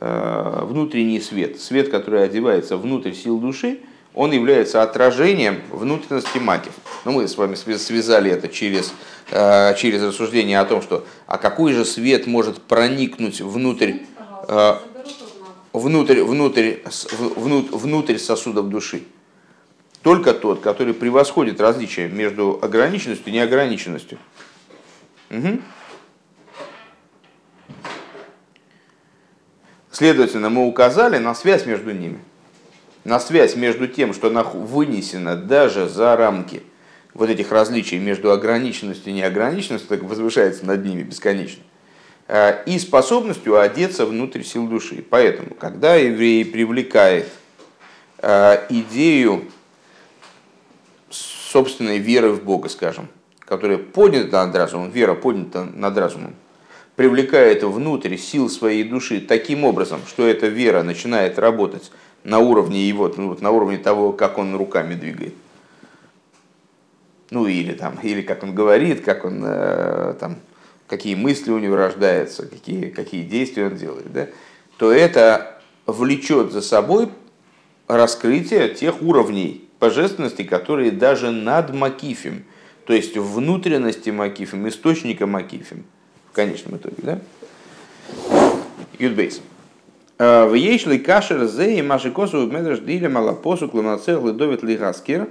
э, 0.00 0.60
внутренний 0.62 1.20
свет, 1.20 1.60
свет, 1.60 1.90
который 1.90 2.24
одевается 2.24 2.78
внутрь 2.78 3.12
сил 3.12 3.38
души, 3.38 3.80
он 4.14 4.32
является 4.32 4.82
отражением 4.82 5.60
внутренности 5.70 6.38
макив. 6.38 6.72
Но 7.04 7.12
мы 7.12 7.28
с 7.28 7.36
вами 7.36 7.54
связали 7.54 8.30
это 8.30 8.48
через, 8.48 8.94
э, 9.30 9.74
через 9.76 10.02
рассуждение 10.02 10.58
о 10.58 10.64
том, 10.64 10.80
что 10.80 11.04
а 11.26 11.36
какой 11.36 11.74
же 11.74 11.84
свет 11.84 12.26
может 12.26 12.62
проникнуть 12.62 13.42
внутрь, 13.42 13.92
э, 14.48 14.74
внутрь, 15.74 16.22
внутрь, 16.22 16.76
внутрь, 17.36 17.76
внутрь 17.76 18.16
сосудов 18.16 18.70
души. 18.70 19.02
Только 20.02 20.32
тот, 20.32 20.60
который 20.60 20.94
превосходит 20.94 21.60
различия 21.60 22.08
между 22.08 22.58
ограниченностью 22.62 23.28
и 23.28 23.36
неограниченностью. 23.36 24.18
Угу. 25.30 25.60
Следовательно, 29.90 30.48
мы 30.48 30.66
указали 30.66 31.18
на 31.18 31.34
связь 31.34 31.66
между 31.66 31.92
ними. 31.92 32.18
На 33.04 33.20
связь 33.20 33.56
между 33.56 33.86
тем, 33.86 34.14
что 34.14 34.28
она 34.28 34.42
вынесена 34.42 35.36
даже 35.36 35.88
за 35.88 36.16
рамки 36.16 36.62
вот 37.12 37.28
этих 37.28 37.50
различий 37.52 37.98
между 37.98 38.30
ограниченностью 38.30 39.12
и 39.12 39.16
неограниченностью, 39.16 39.88
так 39.88 40.02
возвышается 40.02 40.64
над 40.64 40.84
ними 40.84 41.02
бесконечно, 41.02 41.62
э, 42.28 42.62
и 42.64 42.78
способностью 42.78 43.58
одеться 43.58 44.06
внутрь 44.06 44.42
сил 44.42 44.66
души. 44.68 45.04
Поэтому, 45.08 45.54
когда 45.54 45.96
еврей 45.96 46.44
привлекает 46.44 47.28
э, 48.18 48.66
идею 48.70 49.44
собственной 51.50 51.98
веры 51.98 52.30
в 52.30 52.44
Бога, 52.44 52.68
скажем, 52.68 53.08
которая 53.40 53.78
поднята 53.78 54.46
над 54.46 54.54
разумом, 54.54 54.90
вера 54.90 55.14
поднята 55.14 55.64
над 55.64 55.98
разумом, 55.98 56.34
привлекает 56.94 57.64
внутрь 57.64 58.16
сил 58.16 58.48
своей 58.48 58.84
души 58.84 59.20
таким 59.20 59.64
образом, 59.64 60.00
что 60.06 60.26
эта 60.26 60.46
вера 60.46 60.82
начинает 60.82 61.38
работать 61.38 61.90
на 62.22 62.38
уровне 62.38 62.86
его, 62.86 63.12
ну, 63.16 63.28
вот 63.28 63.42
на 63.42 63.50
уровне 63.50 63.78
того, 63.78 64.12
как 64.12 64.38
он 64.38 64.54
руками 64.54 64.94
двигает. 64.94 65.34
Ну 67.30 67.46
или 67.46 67.72
там, 67.72 67.98
или 68.02 68.22
как 68.22 68.42
он 68.42 68.54
говорит, 68.54 69.02
как 69.02 69.24
он 69.24 69.42
э, 69.44 70.14
там, 70.20 70.36
какие 70.86 71.14
мысли 71.14 71.50
у 71.50 71.58
него 71.58 71.76
рождаются, 71.76 72.46
какие, 72.46 72.90
какие 72.90 73.22
действия 73.22 73.66
он 73.66 73.76
делает, 73.76 74.12
да, 74.12 74.28
то 74.76 74.92
это 74.92 75.60
влечет 75.86 76.52
за 76.52 76.60
собой 76.60 77.08
раскрытие 77.86 78.68
тех 78.68 79.00
уровней 79.00 79.69
божественности, 79.80 80.42
которые 80.42 80.90
даже 80.92 81.30
над 81.30 81.74
Макифем, 81.74 82.44
то 82.84 82.92
есть 82.92 83.16
внутренности 83.16 84.10
Макифем, 84.10 84.68
источника 84.68 85.26
Макифем– 85.26 85.84
в 86.30 86.32
конечном 86.32 86.76
итоге, 86.76 86.96
да? 86.98 87.18
Юдбейс. 88.98 89.40
«Э, 90.18 90.44
в 90.46 90.54
ейшли 90.54 90.98
кашер 90.98 91.46
зе 91.46 91.78
и 91.78 91.82
маши 91.82 92.10
косу 92.10 92.46
медреш 92.46 92.78
диля 92.80 93.08
малапосу 93.08 93.68
кламацех 93.68 94.22
ледовит 94.22 94.62
лигаскир. 94.62 95.28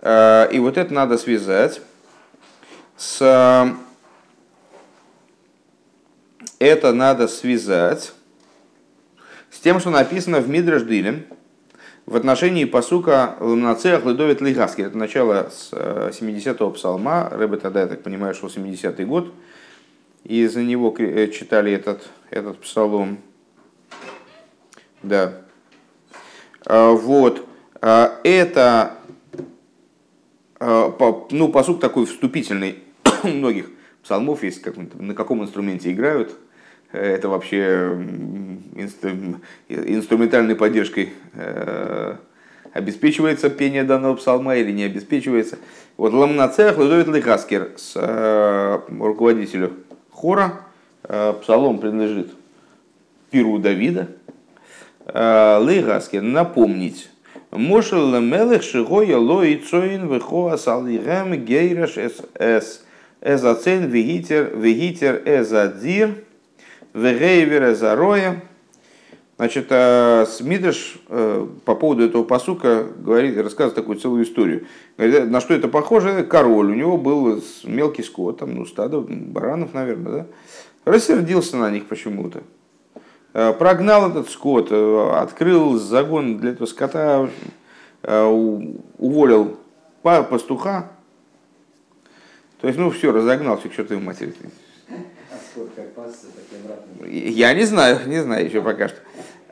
Э, 0.00 0.48
и 0.50 0.58
вот 0.58 0.78
это 0.78 0.92
надо 0.92 1.18
связать 1.18 1.80
с... 2.96 3.74
Это 6.58 6.92
надо 6.92 7.26
связать 7.26 8.12
с 9.50 9.58
тем, 9.58 9.80
что 9.80 9.90
написано 9.90 10.40
в 10.40 10.48
Мидраш 10.48 10.82
Дилем, 10.82 11.24
в 12.12 12.16
отношении 12.16 12.66
посука 12.66 13.36
Ламнацех 13.40 14.04
Ледовит 14.04 14.42
Лигаски. 14.42 14.82
Это 14.82 14.98
начало 14.98 15.48
с 15.50 15.72
70-го 15.72 16.70
псалма. 16.72 17.30
Рэбе 17.30 17.56
тогда, 17.56 17.80
я 17.80 17.86
так 17.86 18.02
понимаю, 18.02 18.34
шел 18.34 18.50
70-й 18.50 19.06
год. 19.06 19.32
И 20.22 20.46
за 20.46 20.62
него 20.62 20.94
читали 21.28 21.72
этот, 21.72 22.06
этот 22.28 22.58
псалом. 22.58 23.16
Да. 25.02 25.40
Вот. 26.66 27.46
Это 27.80 28.98
ну, 30.60 31.48
посук 31.48 31.80
такой 31.80 32.04
вступительный 32.04 32.80
многих 33.24 33.70
псалмов 34.02 34.42
есть, 34.42 34.60
как, 34.60 34.74
на 34.76 35.14
каком 35.14 35.42
инструменте 35.42 35.90
играют. 35.90 36.36
Это 36.92 37.28
вообще 37.28 37.98
инструментальной 38.76 40.54
поддержкой 40.54 41.10
э, 41.34 42.16
обеспечивается 42.72 43.48
пение 43.48 43.84
данного 43.84 44.16
псалма 44.16 44.56
или 44.56 44.72
не 44.72 44.84
обеспечивается. 44.84 45.58
Вот 45.96 46.12
Ламнацех 46.12 46.76
Лудовит 46.76 47.08
Лихаскер 47.08 47.70
с 47.76 47.92
э, 47.96 48.78
руководителю 48.98 49.72
хора. 50.10 50.60
Э, 51.04 51.34
псалом 51.40 51.78
принадлежит 51.78 52.32
Пиру 53.30 53.58
Давида. 53.58 54.08
Лейгаскер 55.06 56.22
напомнить. 56.22 57.10
Мошел 57.50 58.20
мелех 58.20 58.62
шигоя 58.62 59.16
лои 59.16 59.56
цоин 59.56 60.12
вихоа 60.12 60.56
салирем 60.56 61.34
гейраш 61.44 61.98
эс 61.98 62.84
эзацен 63.20 63.86
вегитер 63.86 64.56
вегитер 64.56 65.20
эзадир 65.24 66.14
вегейвер 66.94 67.72
эзароя. 67.72 68.42
Значит, 69.36 69.66
э, 69.70 70.26
Смидыш 70.28 70.98
э, 71.08 71.46
по 71.64 71.74
поводу 71.74 72.04
этого 72.04 72.22
посука 72.22 72.86
говорит, 72.98 73.36
рассказывает 73.38 73.74
такую 73.74 73.98
целую 73.98 74.24
историю. 74.24 74.66
Говорит, 74.96 75.30
на 75.30 75.40
что 75.40 75.54
это 75.54 75.68
похоже? 75.68 76.22
Король, 76.22 76.70
у 76.70 76.74
него 76.74 76.96
был 76.96 77.42
мелкий 77.64 78.02
скот, 78.02 78.38
там, 78.38 78.54
ну, 78.54 78.66
стадо 78.66 79.00
баранов, 79.00 79.74
наверное, 79.74 80.12
да? 80.12 80.26
Рассердился 80.84 81.56
на 81.56 81.70
них 81.70 81.86
почему-то. 81.86 82.42
Э, 83.32 83.52
прогнал 83.52 84.10
этот 84.10 84.30
скот, 84.30 84.70
открыл 84.70 85.76
загон 85.76 86.38
для 86.38 86.50
этого 86.50 86.66
скота, 86.66 87.28
уволил 88.98 89.56
пастуха. 90.02 90.90
То 92.60 92.68
есть, 92.68 92.78
ну, 92.78 92.90
все, 92.90 93.10
разогнался 93.10 93.68
к 93.68 93.74
чертовой 93.74 94.02
матери. 94.02 94.34
Я 97.06 97.54
не 97.54 97.64
знаю, 97.64 98.00
не 98.06 98.22
знаю 98.22 98.46
еще 98.46 98.62
пока 98.62 98.88
что. 98.88 98.98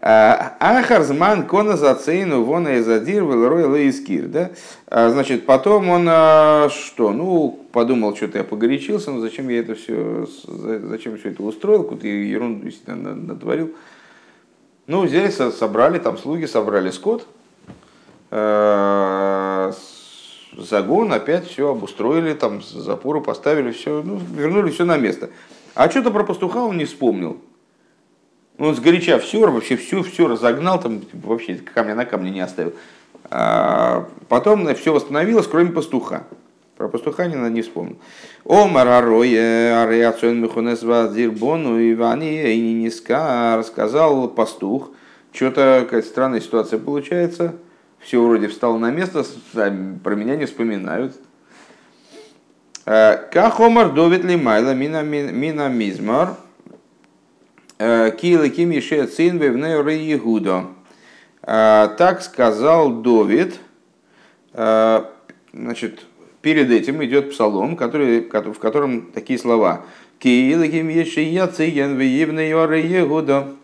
А, 0.03 0.57
Ахарзман 0.61 1.47
кона 1.47 1.77
зацейну 1.77 2.43
вона 2.45 2.77
из 2.77 2.89
адир 2.89 3.23
велрой 3.23 3.65
лейскир. 3.65 4.29
Да? 4.29 4.51
А, 4.87 5.11
значит, 5.11 5.45
потом 5.45 5.91
он 5.91 6.07
а, 6.09 6.69
что? 6.71 7.13
Ну, 7.13 7.61
подумал, 7.73 8.17
что-то 8.17 8.39
я 8.39 8.45
погорячился, 8.45 9.11
но 9.11 9.21
зачем 9.21 9.51
я 9.51 9.61
это 9.61 9.75
все, 9.75 10.27
зачем 10.47 11.19
все 11.19 11.31
это 11.31 11.43
устроил, 11.43 11.83
какую-то 11.83 12.07
ерунду 12.07 12.65
действительно 12.65 13.15
натворил. 13.15 13.75
Ну, 14.87 15.03
взяли, 15.03 15.31
собрали, 15.31 15.99
там 15.99 16.17
слуги 16.17 16.47
собрали 16.47 16.91
скот, 16.91 17.27
загон, 20.57 21.13
опять 21.13 21.47
все 21.47 21.71
обустроили, 21.71 22.33
там 22.33 22.63
запору 22.63 23.21
поставили, 23.21 23.71
все, 23.71 24.03
ну, 24.03 24.19
вернули 24.35 24.71
все 24.71 24.85
на 24.85 24.97
место. 24.97 25.31
А 25.75 25.89
что-то 25.91 26.11
про 26.11 26.25
пастуха 26.25 26.65
он 26.65 26.77
не 26.77 26.85
вспомнил. 26.85 27.41
Он 28.59 28.75
сгоряча 28.75 29.19
все, 29.19 29.51
вообще 29.51 29.77
все, 29.77 30.03
все 30.03 30.29
разогнал, 30.29 30.81
там 30.81 31.01
вообще 31.13 31.55
камня 31.55 31.95
на 31.95 32.05
камне 32.05 32.31
не 32.31 32.41
оставил. 32.41 32.75
А 33.31 34.09
потом 34.29 34.75
все 34.75 34.93
восстановилось, 34.93 35.47
кроме 35.47 35.71
пастуха. 35.71 36.25
Про 36.77 36.89
пастуха 36.89 37.27
не, 37.27 37.37
не 37.51 37.63
вспомнил. 37.63 37.97
О 38.45 38.67
Марарой, 38.67 39.31
Ариацион 39.31 40.41
Мехунес 40.41 40.83
Вадзирбону, 40.83 41.79
Ивани, 41.79 42.43
Эйниниска, 42.43 43.57
рассказал 43.59 44.29
пастух. 44.29 44.91
Что-то 45.33 45.83
какая-то 45.85 46.09
странная 46.09 46.41
ситуация 46.41 46.79
получается. 46.79 47.55
Все 47.99 48.23
вроде 48.23 48.49
встало 48.49 48.79
на 48.79 48.91
место, 48.91 49.25
про 49.53 50.15
меня 50.15 50.37
не 50.37 50.47
вспоминают. 50.47 51.15
Кахомар 52.85 53.93
довит 53.93 54.25
ли 54.25 54.37
майла 54.37 54.75
мина 54.75 55.69
мизмар. 55.69 56.37
Килы 57.79 58.51
кимише 58.51 59.07
цин 59.07 59.39
вевнеуре 59.39 60.05
Егудо. 60.05 60.67
Так 61.43 62.23
сказал 62.23 62.91
Довид. 62.91 63.59
Значит, 64.53 66.05
перед 66.43 66.71
этим 66.71 67.03
идет 67.05 67.31
псалом, 67.31 67.77
который, 67.77 68.21
в 68.21 68.59
котором 68.59 69.11
такие 69.13 69.39
слова. 69.39 69.83
Килы 70.19 70.69
кимише 70.69 71.21
яциян 71.21 71.97
вевнеуре 71.97 72.81
Егудо. 72.87 73.55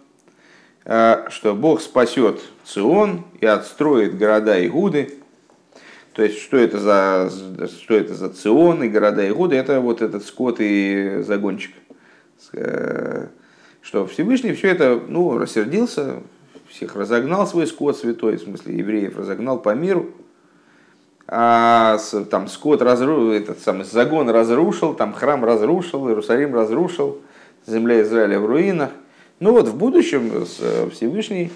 Что 0.85 1.55
Бог 1.55 1.81
спасет 1.81 2.41
Цион 2.65 3.25
и 3.41 3.47
отстроит 3.47 4.17
города 4.17 4.65
Игуды. 4.65 5.19
То 6.17 6.23
есть, 6.23 6.41
что 6.41 6.57
это 6.57 6.81
за, 6.81 7.31
что 7.69 7.95
это 7.95 8.15
за 8.15 8.31
Цион 8.31 8.83
и 8.83 8.89
города 8.89 9.29
Игуды? 9.29 9.55
Это 9.55 9.81
вот 9.81 10.03
этот 10.03 10.25
скот 10.25 10.57
и 10.59 11.19
загончик 11.21 11.71
что 13.83 14.05
Всевышний 14.07 14.53
все 14.53 14.69
это 14.69 15.01
ну, 15.07 15.39
рассердился, 15.39 16.17
всех 16.69 16.97
разогнал 16.97 17.47
свой 17.47 17.69
скот 17.69 17.97
святой, 17.97 18.37
в 18.37 18.43
смысле 18.43 18.79
евреев 18.79 19.17
разогнал 19.17 19.61
по 19.61 19.75
миру, 19.77 20.11
а 21.29 21.99
там 22.31 22.49
скот 22.49 22.83
разрушил, 22.83 23.31
этот 23.31 23.61
самый 23.61 23.85
загон 23.85 24.29
разрушил, 24.29 24.93
там 24.95 25.13
храм 25.13 25.45
разрушил, 25.45 26.09
Иерусалим 26.09 26.53
разрушил, 26.53 27.19
земля 27.67 28.03
Израиля 28.03 28.41
в 28.41 28.47
руинах. 28.47 28.91
Ну 29.39 29.53
вот 29.53 29.69
в 29.69 29.77
будущем 29.77 30.45
Всевышний 30.91 31.53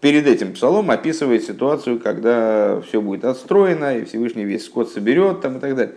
перед 0.00 0.26
этим 0.26 0.52
псалом 0.52 0.90
описывает 0.90 1.44
ситуацию, 1.44 1.98
когда 1.98 2.80
все 2.82 3.00
будет 3.00 3.24
отстроено, 3.24 3.98
и 3.98 4.04
Всевышний 4.04 4.44
весь 4.44 4.64
скот 4.64 4.90
соберет 4.90 5.40
там, 5.40 5.56
и 5.58 5.60
так 5.60 5.74
далее. 5.74 5.94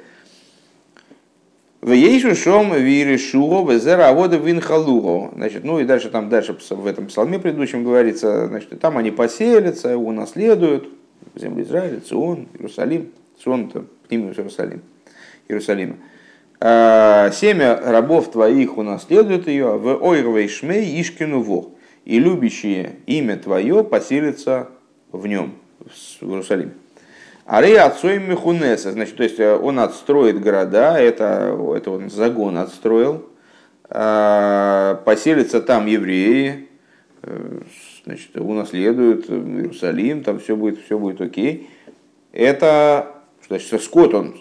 В 1.82 1.94
Ейшу 1.94 2.36
Шом 2.36 2.74
Виришуо 2.74 3.72
Везера 3.72 4.10
Авода 4.10 4.36
Винхалуго. 4.36 5.32
Значит, 5.34 5.64
ну 5.64 5.80
и 5.80 5.86
дальше 5.86 6.10
там 6.10 6.28
дальше 6.28 6.58
в 6.70 6.86
этом 6.86 7.08
псалме 7.08 7.40
предыдущем 7.40 7.86
говорится, 7.86 8.48
значит, 8.48 8.78
там 8.82 8.98
они 8.98 9.12
поселятся, 9.12 9.98
унаследуют 9.98 10.90
землю 11.36 11.64
Израиля, 11.64 12.02
Цион, 12.02 12.48
Иерусалим. 12.54 13.12
Цион 13.42 13.68
это 13.68 13.86
Пнимиус 14.10 14.38
Иерусалим. 14.38 14.82
Иерусалима. 15.48 15.96
А, 16.60 17.32
семя 17.32 17.80
рабов 17.82 18.32
твоих 18.32 18.78
унаследуют 18.78 19.48
ее 19.48 19.78
в 19.78 20.04
Ойровой 20.04 20.50
Шмей 20.50 21.02
Ишкину 21.02 21.42
Вох. 21.42 21.70
И 22.06 22.20
любящие 22.20 22.98
имя 23.06 23.38
твое 23.38 23.84
поселятся 23.84 24.70
в 25.12 25.28
нем, 25.28 25.56
в 25.80 26.30
Иерусалиме. 26.30 26.74
Арей 27.46 27.80
отцой 27.80 28.20
Мехунеса, 28.20 28.92
значит, 28.92 29.16
то 29.16 29.24
есть 29.24 29.40
э, 29.40 29.56
он 29.56 29.80
отстроит 29.80 30.40
города, 30.40 31.00
это, 31.00 31.58
это 31.76 31.90
он 31.90 32.12
загон 32.12 32.60
отстроил, 32.60 33.26
а, 33.90 35.02
поселятся 35.04 35.60
там 35.60 35.88
евреи, 35.88 36.70
э, 37.24 37.62
значит, 38.06 38.38
унаследуют 38.38 39.32
Иерусалим, 39.32 40.24
там 40.24 40.38
все 40.38 40.56
будет, 40.56 40.80
все 40.86 41.00
будет 41.00 41.22
окей. 41.22 41.68
Это, 42.32 43.16
значит, 43.48 43.82
скот 43.82 44.14
он, 44.14 44.36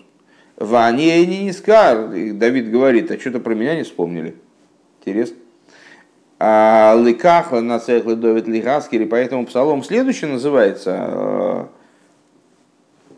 Ване 0.57 1.25
не 1.25 2.33
Давид 2.33 2.71
говорит, 2.71 3.11
а 3.11 3.19
что-то 3.19 3.41
про 3.41 3.55
меня 3.55 3.75
не 3.75 3.85
вспомнили. 3.85 4.35
Интересно. 5.01 5.37
А 6.41 6.95
Лыках 6.95 7.51
на 7.51 7.81
цех 7.81 8.05
Давид 8.05 8.47
Лигаскер, 8.47 9.03
и 9.03 9.07
поэтому 9.07 9.45
псалом 9.45 9.83
следующий 9.83 10.27
называется 10.27 10.97
э, 10.97 11.65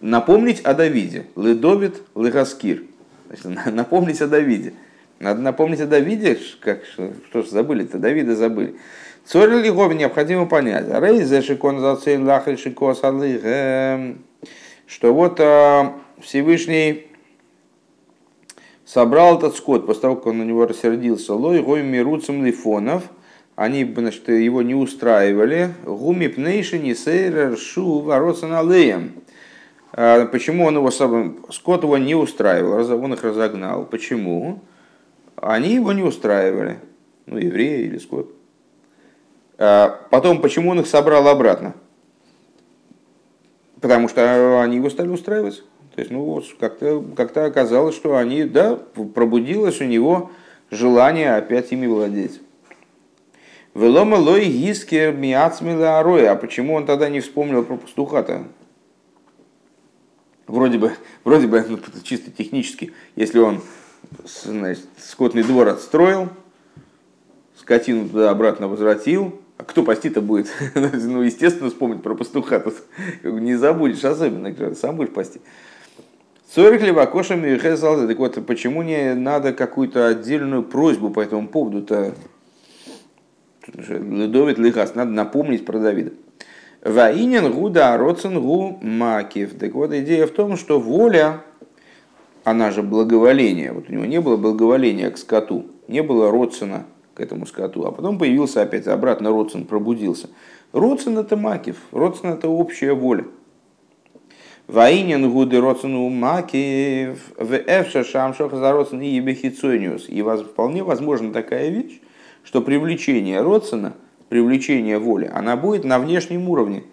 напомнить 0.01 0.61
о 0.63 0.73
Давиде. 0.73 1.27
Ледовид 1.37 2.03
Легаскир. 2.17 2.85
Напомнить 3.67 4.23
о 4.23 4.27
Давиде. 4.27 4.73
Надо 5.19 5.43
напомнить 5.43 5.83
о 5.83 5.87
Давиде, 5.87 6.39
как, 6.61 6.87
что, 6.87 7.13
что 7.29 7.43
ж 7.43 7.49
забыли-то, 7.49 7.99
Давида 7.99 8.35
забыли. 8.35 8.77
Цорь 9.27 9.51
Лигови 9.51 9.95
необходимо 9.95 10.47
понять. 10.47 10.87
Рейзе 10.89 11.43
шикон 11.43 11.79
зацейн 11.81 12.27
лахаль 12.27 12.59
шикос 12.59 13.01
Что 14.87 15.15
вот 15.15 15.39
а, 15.41 15.93
Всевышний 16.23 17.10
собрал 18.93 19.39
этот 19.39 19.55
скот, 19.57 19.87
после 19.87 20.03
того, 20.03 20.17
как 20.17 20.27
он 20.27 20.39
на 20.39 20.43
него 20.43 20.67
рассердился, 20.67 21.35
лой 21.35 21.63
гой 21.63 21.83
мируцем 21.83 22.45
лифонов, 22.45 23.05
они 23.55 23.85
значит, 23.85 24.29
его 24.29 24.63
не 24.63 24.75
устраивали. 24.75 25.75
Гуми 25.85 26.27
пнейши 26.27 26.79
не 26.79 26.95
сейрер 26.95 27.57
шу 27.57 28.01
воротсан 28.01 28.53
алеем. 28.53 29.13
А 29.93 30.27
почему 30.27 30.65
он 30.65 30.77
его, 30.77 30.91
скот 30.91 31.83
его 31.83 31.99
не 31.99 32.15
устраивал, 32.15 33.05
он 33.05 33.15
их 33.15 33.23
разогнал. 33.23 33.85
Почему? 33.85 34.61
Они 35.37 35.75
его 35.75 35.93
не 35.93 36.03
устраивали. 36.03 36.79
Ну, 37.27 37.39
евреи 37.39 37.85
или 37.85 37.99
скот. 37.99 38.35
А 39.59 40.01
потом, 40.11 40.41
почему 40.41 40.71
он 40.71 40.81
их 40.81 40.87
собрал 40.87 41.29
обратно? 41.29 41.75
Потому 43.81 44.09
что 44.09 44.63
они 44.63 44.77
его 44.77 44.91
стали 44.91 45.09
устраивать. 45.09 45.63
Есть, 46.01 46.11
ну, 46.11 46.25
вот 46.25 46.45
как-то 46.59 47.05
как 47.15 47.37
оказалось, 47.37 47.95
что 47.95 48.17
они, 48.17 48.45
да, 48.45 48.77
пробудилось 49.15 49.83
у 49.83 49.85
него 49.85 50.31
желание 50.71 51.35
опять 51.35 51.73
ими 51.73 51.87
владеть. 51.87 52.41
Велома 53.75 54.15
лой 54.17 54.47
гискер 54.47 55.13
миацмила 55.13 55.99
ароя. 55.99 56.33
А 56.33 56.37
почему 56.37 56.75
он 56.75 56.87
тогда 56.87 57.11
не 57.11 57.21
вспомнил 57.21 57.63
про 57.65 57.77
пастуха-то? 57.77 58.45
Вроде 60.47 60.79
бы, 60.79 60.93
вроде 61.23 61.47
бы 61.47 61.65
ну, 61.69 61.79
чисто 62.03 62.31
технически, 62.31 62.93
если 63.15 63.39
он 63.39 63.61
значит, 64.25 64.87
скотный 64.99 65.43
двор 65.43 65.69
отстроил, 65.69 66.31
скотину 67.57 68.09
туда 68.09 68.31
обратно 68.31 68.69
возвратил, 68.69 69.39
а 69.59 69.65
кто 69.65 69.83
пасти-то 69.83 70.23
будет? 70.23 70.49
ну, 70.75 71.21
естественно, 71.21 71.69
вспомнить 71.69 72.03
про 72.03 72.15
пастуха. 72.15 72.59
Тут 72.61 72.75
не 73.23 73.57
забудешь 73.57 74.03
особенно, 74.03 74.75
сам 74.75 74.97
будешь 74.97 75.13
пасти. 75.13 75.43
Сорик 76.53 76.83
ли 76.83 76.91
вакошами 76.91 77.57
Так 77.57 78.19
вот, 78.19 78.45
почему 78.45 78.83
не 78.83 79.15
надо 79.15 79.53
какую-то 79.53 80.09
отдельную 80.09 80.65
просьбу 80.65 81.11
по 81.11 81.21
этому 81.21 81.47
поводу-то? 81.47 82.13
Ледовит 83.69 84.59
Лихас, 84.59 84.97
надо 84.97 85.13
напомнить 85.13 85.65
про 85.65 85.79
Давида. 85.79 86.11
Ваинен 86.83 87.53
гуда 87.53 87.97
гу 87.97 88.79
макив. 88.83 89.57
Так 89.61 89.75
вот, 89.75 89.93
идея 89.93 90.27
в 90.27 90.31
том, 90.31 90.57
что 90.57 90.81
воля, 90.81 91.45
она 92.43 92.73
же 92.73 92.83
благоволение. 92.83 93.73
Вот 93.73 93.89
у 93.89 93.93
него 93.93 94.05
не 94.07 94.21
было 94.21 94.37
благоволения 94.37 95.09
к 95.11 95.19
скоту, 95.19 95.67
не 95.87 96.03
было 96.03 96.33
родствена 96.33 96.85
к 97.15 97.21
этому 97.21 97.47
скоту. 97.47 97.85
А 97.85 97.93
потом 97.93 98.19
появился 98.19 98.63
опять 98.63 98.89
обратно 98.89 99.31
родствен, 99.31 99.67
пробудился. 99.67 100.31
Родствен 100.73 101.17
это 101.19 101.37
макив, 101.37 101.77
родствен 101.93 102.33
это 102.33 102.49
общая 102.49 102.95
воля. 102.95 103.25
Ваинен 104.71 105.29
гуды 105.33 105.61
родственну 105.61 106.09
макив 106.11 107.19
в 107.37 107.57
эфша 107.57 108.05
шамшох 108.05 108.53
за 108.55 108.71
родствен 108.71 109.01
и 109.01 109.09
ебехицониус. 109.09 110.09
И 110.09 110.23
вполне 110.23 110.85
возможна 110.85 111.33
такая 111.33 111.71
вещь, 111.71 112.01
что 112.45 112.63
привлечение 112.63 113.41
родствена, 113.41 113.95
привлечение 114.29 115.01
воли, 115.01 115.29
она 115.33 115.57
будет 115.57 115.83
на 115.83 115.99
внешнем 115.99 116.49
уровне. 116.49 116.85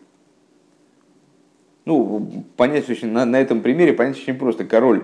Ну, 1.85 2.45
понять 2.57 2.89
очень, 2.89 3.09
на, 3.09 3.25
на 3.25 3.39
этом 3.39 3.61
примере 3.61 3.93
понять 3.93 4.17
очень 4.17 4.33
просто. 4.33 4.65
Король 4.65 5.03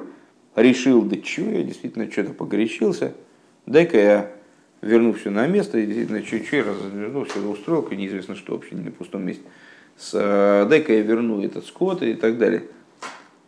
решил, 0.56 1.04
да 1.04 1.16
что 1.24 1.42
я 1.44 1.62
действительно 1.62 2.12
что-то 2.12 2.34
погорячился, 2.34 3.14
дай-ка 3.68 3.98
я 4.00 4.32
верну 4.82 5.14
все 5.14 5.30
на 5.30 5.46
место, 5.46 5.78
и 5.78 5.86
действительно, 5.86 6.26
что 6.26 6.38
я 6.38 6.64
развернул, 6.64 7.26
все 7.26 7.40
устроил, 7.40 7.88
неизвестно 7.92 8.36
что 8.36 8.54
вообще, 8.54 8.74
на 8.74 8.90
пустом 8.90 9.28
месте. 9.28 9.44
С, 9.98 10.12
э, 10.14 10.66
дай-ка 10.70 10.94
я 10.94 11.02
верну 11.02 11.44
этот 11.44 11.66
скот 11.66 12.02
и 12.02 12.14
так 12.14 12.38
далее. 12.38 12.64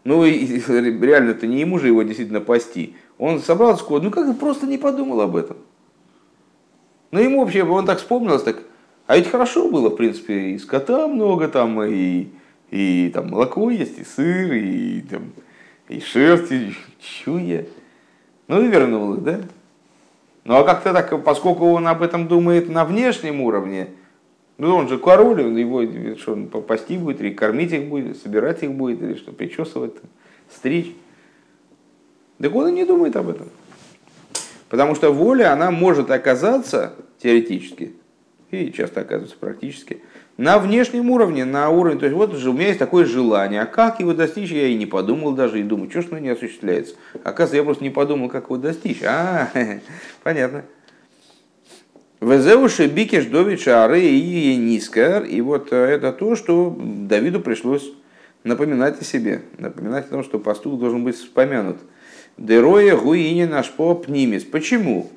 Ну, 0.03 0.23
и, 0.25 0.59
реально-то 0.67 1.47
не 1.47 1.61
ему 1.61 1.79
же 1.79 1.87
его 1.87 2.03
действительно 2.03 2.41
пасти. 2.41 2.95
Он 3.17 3.39
собрал 3.39 3.77
скот, 3.77 4.03
ну 4.03 4.11
как 4.11 4.37
просто 4.37 4.67
не 4.67 4.77
подумал 4.77 5.21
об 5.21 5.35
этом. 5.35 5.57
Ну, 7.11 7.19
ему 7.19 7.39
вообще, 7.41 7.63
он 7.63 7.85
так 7.85 7.99
вспомнил, 7.99 8.37
так, 8.39 8.57
а 9.07 9.17
ведь 9.17 9.27
хорошо 9.27 9.69
было, 9.69 9.89
в 9.89 9.95
принципе, 9.95 10.51
и 10.51 10.59
скота 10.59 11.07
много 11.07 11.47
там, 11.47 11.81
и, 11.83 12.27
и 12.71 13.11
там 13.13 13.29
молоко 13.29 13.69
есть, 13.69 13.99
и 13.99 14.03
сыр, 14.03 14.51
и, 14.53 15.01
там, 15.01 15.31
и 15.87 15.99
шерсть, 15.99 16.51
и 16.51 16.73
чуя. 16.99 17.65
Ну 18.47 18.61
и 18.61 18.67
вернул 18.67 19.13
их, 19.13 19.23
да? 19.23 19.39
Ну 20.43 20.55
а 20.55 20.63
как-то 20.63 20.93
так, 20.93 21.23
поскольку 21.23 21.67
он 21.67 21.87
об 21.87 22.01
этом 22.01 22.27
думает 22.27 22.69
на 22.69 22.85
внешнем 22.85 23.41
уровне, 23.41 23.87
ну 24.57 24.75
он 24.75 24.87
же 24.87 24.97
король, 24.97 25.43
он 25.43 25.57
его 25.57 25.83
что, 26.17 26.33
он 26.33 26.47
пасти 26.47 26.97
будет, 26.97 27.21
или 27.21 27.33
кормить 27.33 27.73
их 27.73 27.85
будет, 27.85 28.17
собирать 28.17 28.63
их 28.63 28.71
будет, 28.71 29.01
или 29.01 29.15
что, 29.15 29.31
причесывать, 29.31 29.93
стричь. 30.49 30.93
Так 32.39 32.53
он 32.55 32.69
и 32.69 32.71
не 32.71 32.85
думает 32.85 33.15
об 33.15 33.29
этом. 33.29 33.49
Потому 34.69 34.95
что 34.95 35.11
воля, 35.11 35.53
она 35.53 35.71
может 35.71 36.11
оказаться 36.11 36.95
теоретически, 37.19 37.93
и 38.51 38.71
часто 38.71 39.01
оказывается 39.01 39.37
практически, 39.39 40.01
на 40.37 40.59
внешнем 40.59 41.09
уровне, 41.11 41.45
на 41.45 41.69
уровне, 41.69 41.99
то 41.99 42.05
есть 42.05 42.15
вот 42.15 42.33
у 42.33 42.53
меня 42.53 42.67
есть 42.67 42.79
такое 42.79 43.05
желание, 43.05 43.61
а 43.61 43.65
как 43.65 44.01
его 44.01 44.13
достичь, 44.13 44.51
я 44.51 44.67
и 44.67 44.75
не 44.75 44.85
подумал 44.85 45.31
даже, 45.31 45.59
и 45.59 45.63
думаю, 45.63 45.89
что 45.89 46.01
ж 46.01 46.07
оно 46.11 46.19
не 46.19 46.29
осуществляется. 46.29 46.95
Оказывается, 47.23 47.55
я 47.55 47.63
просто 47.63 47.83
не 47.83 47.89
подумал, 47.89 48.27
как 48.27 48.45
его 48.45 48.57
достичь. 48.57 49.01
А, 49.03 49.49
понятно. 50.23 50.65
Везеуши 52.21 52.87
бикеш 52.87 53.25
довича 53.25 53.83
ары 53.83 54.01
и 54.01 54.55
нискар. 54.55 55.23
И 55.23 55.41
вот 55.41 55.71
э, 55.71 55.75
это 55.75 56.13
то, 56.13 56.35
что 56.35 56.75
Давиду 56.79 57.41
пришлось 57.41 57.91
напоминать 58.43 59.01
о 59.01 59.03
себе, 59.03 59.41
напоминать 59.57 60.07
о 60.07 60.09
том, 60.09 60.23
что 60.23 60.39
пастух 60.39 60.79
должен 60.79 61.03
быть 61.03 61.15
вспомянут. 61.17 61.77
Дероя 62.37 62.95
гуини 62.95 63.45
наш 63.45 63.71
поп 63.71 64.07
нимис. 64.07 64.43
Почему? 64.43 65.09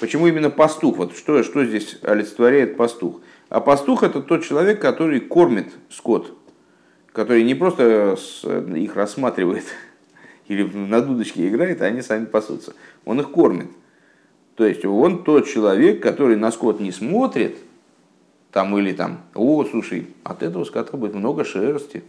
Почему 0.00 0.26
именно 0.26 0.50
пастух? 0.50 0.98
Вот 0.98 1.16
что, 1.16 1.42
что 1.42 1.64
здесь 1.64 1.98
олицетворяет 2.02 2.76
пастух? 2.76 3.20
А 3.48 3.60
пастух 3.60 4.02
это 4.02 4.20
тот 4.20 4.44
человек, 4.44 4.80
который 4.80 5.20
кормит 5.20 5.68
скот, 5.90 6.36
который 7.12 7.44
не 7.44 7.54
просто 7.54 8.16
их 8.74 8.96
рассматривает 8.96 9.64
или 10.48 10.62
на 10.62 11.00
дудочке 11.00 11.48
играет, 11.48 11.82
а 11.82 11.86
они 11.86 12.02
сами 12.02 12.26
пасутся. 12.26 12.74
Он 13.04 13.20
их 13.20 13.30
кормит. 13.30 13.68
То 14.60 14.66
есть 14.66 14.84
он 14.84 15.24
тот 15.24 15.48
человек, 15.48 16.02
который 16.02 16.36
на 16.36 16.52
скот 16.52 16.80
не 16.80 16.92
смотрит, 16.92 17.56
там 18.52 18.76
или 18.76 18.92
там, 18.92 19.22
о, 19.34 19.64
слушай, 19.64 20.08
от 20.22 20.42
этого 20.42 20.64
скота 20.64 20.98
будет 20.98 21.14
много 21.14 21.46
шерсти, 21.46 22.02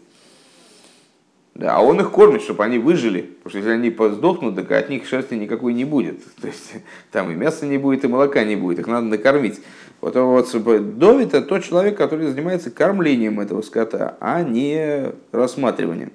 да, 1.55 1.77
а 1.77 1.81
он 1.81 2.01
их 2.01 2.11
кормит, 2.11 2.41
чтобы 2.41 2.65
они 2.65 2.77
выжили. 2.77 3.21
Потому 3.21 3.49
что 3.51 3.57
если 3.59 3.71
они 3.71 4.15
сдохнут, 4.17 4.55
так 4.57 4.69
от 4.69 4.89
них 4.89 5.07
шерсти 5.07 5.35
никакой 5.35 5.73
не 5.73 5.85
будет. 5.85 6.25
То 6.41 6.47
есть 6.47 6.73
там 7.09 7.31
и 7.31 7.35
мяса 7.35 7.65
не 7.65 7.77
будет, 7.77 8.03
и 8.03 8.09
молока 8.09 8.43
не 8.43 8.57
будет. 8.57 8.79
Их 8.79 8.87
надо 8.87 9.07
накормить. 9.07 9.61
Вот, 10.01 10.17
вот 10.17 10.97
Довид 10.97 11.29
это 11.29 11.43
тот 11.43 11.63
человек, 11.63 11.95
который 11.95 12.27
занимается 12.27 12.69
кормлением 12.69 13.39
этого 13.39 13.61
скота, 13.61 14.17
а 14.19 14.43
не 14.43 15.13
рассматриванием. 15.31 16.11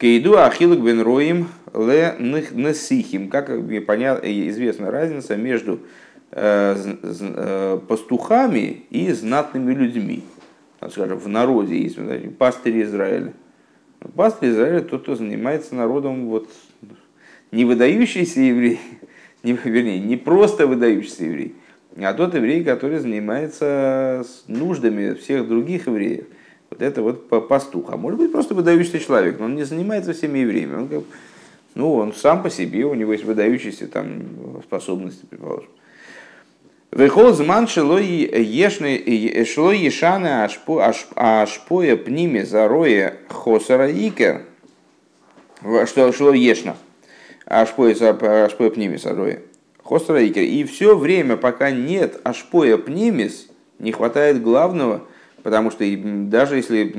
Кейду 0.00 0.38
ахилок 0.38 0.82
бен 0.82 1.02
роим 1.02 1.48
ле 1.74 2.16
насихим. 2.18 3.28
Как 3.28 3.50
понятно, 3.86 4.26
известна 4.48 4.90
разница 4.90 5.36
между 5.36 5.80
э, 6.30 6.74
э, 7.02 7.80
пастухами 7.86 8.84
и 8.88 9.12
знатными 9.12 9.74
людьми. 9.74 10.24
Скажем, 10.90 11.18
в 11.18 11.28
народе 11.28 11.78
есть 11.78 11.98
пастырь 12.38 12.82
Израиля 12.82 13.34
Пастырь 14.16 14.50
Израиля 14.50 14.80
тот, 14.80 15.02
кто 15.02 15.14
занимается 15.14 15.74
народом 15.74 16.28
вот, 16.28 16.48
не 17.52 17.66
выдающийся 17.66 18.40
еврей, 18.40 18.80
не, 19.42 19.52
вернее, 19.52 20.00
не 20.00 20.16
просто 20.16 20.66
выдающийся 20.66 21.24
еврей, 21.24 21.54
а 21.98 22.14
тот 22.14 22.34
еврей, 22.34 22.64
который 22.64 22.98
занимается 22.98 24.24
нуждами 24.48 25.12
всех 25.14 25.46
других 25.46 25.86
евреев. 25.86 26.24
Вот 26.70 26.82
это 26.82 27.02
вот 27.02 27.48
пастух. 27.48 27.92
А 27.92 27.96
может 27.96 28.18
быть 28.20 28.32
просто 28.32 28.54
выдающийся 28.54 29.00
человек, 29.00 29.38
но 29.38 29.46
он 29.46 29.56
не 29.56 29.64
занимается 29.64 30.12
всеми 30.12 30.38
евреями. 30.38 30.74
Он, 30.76 30.88
как, 30.88 31.02
ну, 31.74 31.94
он 31.94 32.12
сам 32.14 32.42
по 32.42 32.50
себе, 32.50 32.84
у 32.84 32.94
него 32.94 33.12
есть 33.12 33.24
выдающиеся 33.24 33.88
там, 33.88 34.22
способности, 34.62 35.26
предположим. 35.28 35.68
Вехол 36.92 37.32
зман 37.32 37.68
шло 37.68 37.98
ешаны 37.98 38.98
ашпоя 41.14 41.96
пниме 41.96 42.44
зароя 42.44 43.16
хосара 43.28 43.90
икер. 43.90 44.42
Что 45.86 46.12
шло 46.12 46.32
ешна. 46.32 46.76
Ашпоя, 47.44 47.94
пнимис 48.70 49.02
зароя. 49.02 49.42
Хосара 49.82 50.26
икер. 50.26 50.42
И 50.42 50.64
все 50.64 50.96
время, 50.96 51.36
пока 51.36 51.70
нет 51.70 52.20
ашпоя 52.24 52.76
пнимис, 52.76 53.48
не 53.78 53.92
хватает 53.92 54.42
главного, 54.42 55.02
потому 55.42 55.70
что 55.70 55.84
даже 56.28 56.56
если 56.56 56.94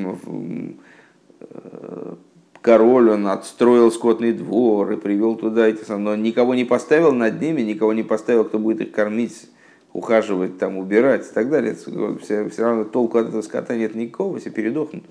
э, 1.39 2.15
король, 2.61 3.09
он 3.11 3.27
отстроил 3.27 3.91
скотный 3.91 4.33
двор 4.33 4.91
и 4.91 4.97
привел 4.97 5.35
туда 5.35 5.67
эти, 5.67 5.89
но 5.91 6.15
никого 6.15 6.55
не 6.55 6.65
поставил 6.65 7.11
над 7.11 7.41
ними, 7.41 7.61
никого 7.61 7.93
не 7.93 8.03
поставил, 8.03 8.45
кто 8.45 8.59
будет 8.59 8.81
их 8.81 8.91
кормить 8.91 9.49
ухаживать, 9.93 10.57
там, 10.57 10.77
убирать 10.77 11.27
и 11.29 11.33
так 11.33 11.49
далее. 11.49 11.75
Все, 11.75 12.49
все 12.49 12.63
равно 12.63 12.85
толку 12.85 13.17
от 13.17 13.29
этого 13.29 13.41
скота 13.41 13.75
нет 13.75 13.95
никакого, 13.95 14.39
все 14.39 14.49
передохнут. 14.49 15.03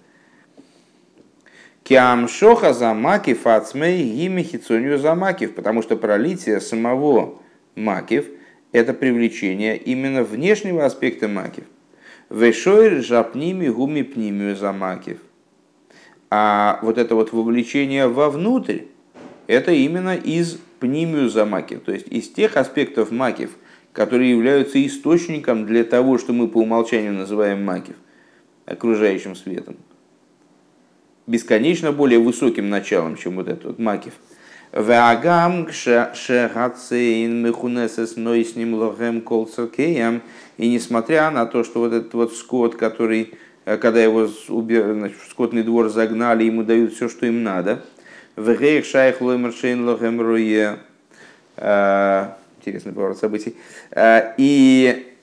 Киамшоха 1.83 2.73
замакив 2.73 3.47
ацмей 3.47 4.03
гими 4.03 4.43
хицонию 4.43 4.99
замакив, 4.99 5.55
потому 5.55 5.83
что 5.83 5.97
пролитие 5.97 6.61
самого 6.61 7.39
макив– 7.75 8.27
это 8.73 8.95
привлечение 8.95 9.77
именно 9.77 10.23
внешнего 10.23 10.85
аспекта 10.85 11.27
макив. 11.27 11.65
Вешойр 12.31 13.03
жапними 13.03 13.69
гуми 13.69 14.03
пнимию 14.03 14.55
замакив. 14.55 15.19
А 16.31 16.79
вот 16.81 16.97
это 16.97 17.17
вот 17.17 17.33
вовлечение 17.33 18.07
вовнутрь– 18.07 18.83
это 19.49 19.73
именно 19.73 20.15
из 20.15 20.61
пнимию 20.79 21.29
замакив, 21.29 21.81
то 21.81 21.91
есть 21.91 22.07
из 22.07 22.29
тех 22.29 22.57
аспектов 22.57 23.11
макив, 23.11 23.51
которые 23.93 24.31
являются 24.31 24.85
источником 24.87 25.67
для 25.67 25.83
того, 25.83 26.19
что 26.19 26.33
мы 26.33 26.47
по 26.47 26.59
умолчанию 26.59 27.13
называем 27.13 27.65
макив, 27.65 27.97
окружающим 28.65 29.35
светом. 29.35 29.77
бесконечно 31.27 31.91
более 31.91 32.21
высоким 32.21 32.71
началом, 32.71 33.17
чем 33.17 33.37
вот 33.37 33.49
этот 33.49 33.65
вот 33.65 33.79
Макив. 33.81 34.15
Веагам 34.73 35.69
шехацейн 35.73 37.43
мехунесес 37.43 38.17
нойсним 38.17 38.75
лохем 38.75 39.21
колцеркеям. 39.21 40.23
И 40.59 40.69
несмотря 40.69 41.31
на 41.31 41.47
то, 41.47 41.65
что 41.65 41.81
вот 41.81 41.93
этот 41.93 42.15
вот 42.15 42.35
скот, 42.35 42.77
который, 42.77 43.35
э, 43.65 43.77
когда 43.79 44.01
его 44.01 44.27
значит, 44.29 45.19
в 45.19 45.31
скотный 45.31 45.65
двор 45.65 45.89
загнали, 45.89 46.45
ему 46.45 46.63
дают 46.63 46.95
все, 46.95 47.09
что 47.09 47.27
им 47.27 47.43
надо. 47.43 47.83
Вегейх 48.37 48.85
шайх 48.85 49.21
лоймершейн 49.21 49.89
лохем 49.89 50.21
руе. 50.21 50.79
Э, 51.57 52.29
интересный 52.61 52.93
поворот 52.93 53.19
событий. 53.19 53.57
Э, 53.91 54.35
и 54.37 55.15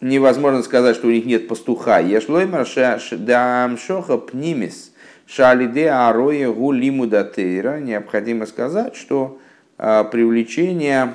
невозможно 0.00 0.64
сказать, 0.64 0.96
что 0.96 1.06
у 1.06 1.10
них 1.10 1.24
нет 1.24 1.46
пастуха. 1.46 2.00
Ешлоймер 2.00 2.66
дам 3.12 3.78
шоха 3.78 4.18
пнимис 4.18 4.93
шалиде 5.26 5.90
ароя 5.90 6.50
гулиму 6.50 7.06
датейра. 7.06 7.80
Необходимо 7.80 8.46
сказать, 8.46 8.96
что 8.96 9.38
а, 9.78 10.04
привлечение, 10.04 11.14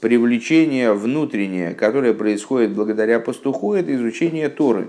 привлечение 0.00 0.92
внутреннее, 0.92 1.74
которое 1.74 2.14
происходит 2.14 2.72
благодаря 2.72 3.20
пастуху, 3.20 3.74
это 3.74 3.94
изучение 3.94 4.48
Торы. 4.48 4.88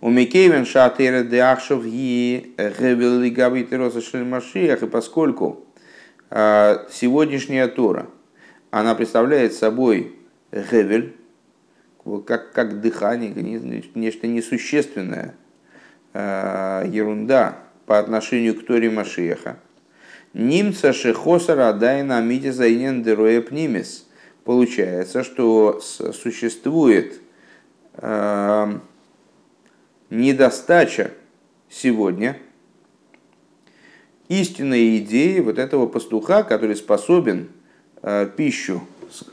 У 0.00 0.10
Микейвен 0.10 0.66
шатера 0.66 1.22
деахшов 1.22 1.84
и 1.86 2.54
гевели 2.58 4.00
шельмашиях, 4.00 4.82
и 4.82 4.86
поскольку 4.86 5.64
а, 6.30 6.86
сегодняшняя 6.90 7.68
Тора, 7.68 8.08
она 8.70 8.94
представляет 8.94 9.54
собой 9.54 10.16
гевель, 10.52 11.14
как, 12.26 12.52
как 12.52 12.80
дыхание, 12.80 13.30
нечто 13.94 14.26
несущественное, 14.26 15.36
ерунда 16.14 17.58
по 17.86 17.98
отношению 17.98 18.54
к 18.54 18.64
Торе 18.64 18.90
Машиеха. 18.90 19.58
Нимца 20.32 20.92
шехосара 20.92 21.72
дайна 21.72 22.20
мити 22.20 22.50
зайнен 22.50 23.02
дероя 23.02 23.40
пнимис. 23.40 24.06
Получается, 24.44 25.24
что 25.24 25.80
существует 25.80 27.20
э, 27.94 28.78
недостача 30.10 31.12
сегодня 31.70 32.36
истинной 34.28 34.98
идеи 34.98 35.40
вот 35.40 35.58
этого 35.58 35.86
пастуха, 35.86 36.42
который 36.42 36.76
способен 36.76 37.48
э, 38.02 38.28
пищу 38.36 38.82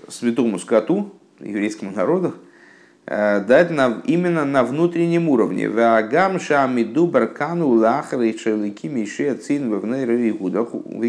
святому 0.07 0.59
скоту, 0.59 1.13
еврейскому 1.39 1.91
народу, 1.91 2.35
э, 2.35 2.50
дать 3.05 3.71
на, 3.71 4.01
именно 4.05 4.45
на 4.45 4.63
внутреннем 4.63 5.29
уровне. 5.29 5.69
Вагам 5.69 6.39
шамиду 6.39 7.07
баркану 7.07 7.69
лахра 7.69 8.25
и 8.25 8.37
шелики 8.37 8.87
миши 8.87 9.33
цин 9.35 9.69
в 9.69 11.03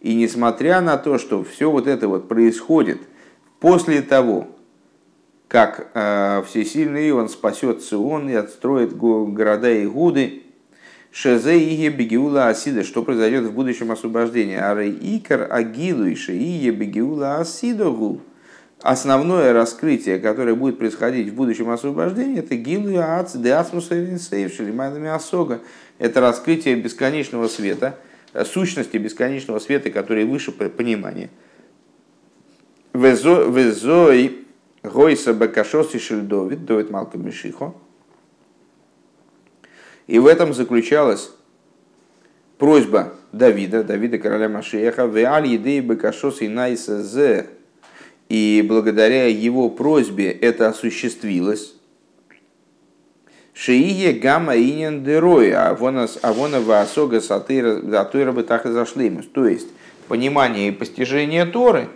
И 0.00 0.14
несмотря 0.14 0.80
на 0.80 0.96
то, 0.96 1.18
что 1.18 1.44
все 1.44 1.70
вот 1.70 1.86
это 1.86 2.08
вот 2.08 2.28
происходит 2.28 3.00
после 3.60 4.02
того, 4.02 4.48
как 5.48 5.88
э, 5.94 6.42
всесильный 6.48 7.12
он 7.12 7.28
спасет 7.28 7.82
Сион 7.82 8.28
и 8.28 8.34
отстроит 8.34 8.96
города 8.96 9.84
Игуды, 9.84 10.42
Шезе 11.14 11.56
ие 11.56 11.90
бегиула 11.90 12.48
асида, 12.48 12.82
что 12.82 13.04
произойдет 13.04 13.44
в 13.44 13.52
будущем 13.52 13.92
освобождении. 13.92 14.56
Ары 14.56 14.90
икар 14.90 15.46
агилу 15.48 16.06
и 16.06 16.16
шеие 16.16 16.72
бегиула 16.72 17.36
асидогу. 17.36 18.20
Основное 18.80 19.52
раскрытие, 19.52 20.18
которое 20.18 20.54
будет 20.54 20.78
происходить 20.78 21.30
в 21.30 21.34
будущем 21.34 21.70
освобождении, 21.70 22.38
это 22.38 22.54
гилу 22.56 22.90
и 22.90 22.96
ац 22.96 23.34
де 23.34 23.52
асмуса 23.52 23.94
шелимайнами 23.94 25.08
асога. 25.08 25.60
Это 25.98 26.20
раскрытие 26.20 26.76
бесконечного 26.76 27.48
света, 27.48 27.96
сущности 28.44 28.98
бесконечного 28.98 29.58
света, 29.58 29.90
который 29.90 30.24
выше 30.24 30.52
понимания. 30.52 31.30
Везой 32.92 34.44
гойса 34.82 35.32
бакашос 35.32 35.94
и 35.94 35.98
шельдовит, 35.98 36.66
довит 36.66 36.90
малка 36.90 37.16
мишихо. 37.16 37.72
И 40.06 40.18
в 40.18 40.26
этом 40.26 40.52
заключалась 40.52 41.30
просьба 42.58 43.14
Давида, 43.32 43.82
Давида 43.82 44.18
короля 44.18 44.50
Машеха, 44.50 45.06
«Веаль 45.06 45.46
едей 45.46 45.80
бекашос 45.80 46.42
и 46.42 46.48
найсазе». 46.48 47.46
И 48.28 48.64
благодаря 48.66 49.26
его 49.26 49.68
просьбе 49.68 50.30
это 50.30 50.68
осуществилось. 50.68 51.74
Шиие 53.52 54.12
гамма 54.14 54.56
инин 54.56 55.04
дероя, 55.04 55.68
авона 55.68 56.60
ваасога 56.60 57.20
сатыра 57.20 57.80
зашли. 58.64 59.10
То 59.32 59.46
есть, 59.46 59.68
понимание 60.08 60.68
и 60.68 60.72
постижение 60.72 61.44
Торы 61.44 61.88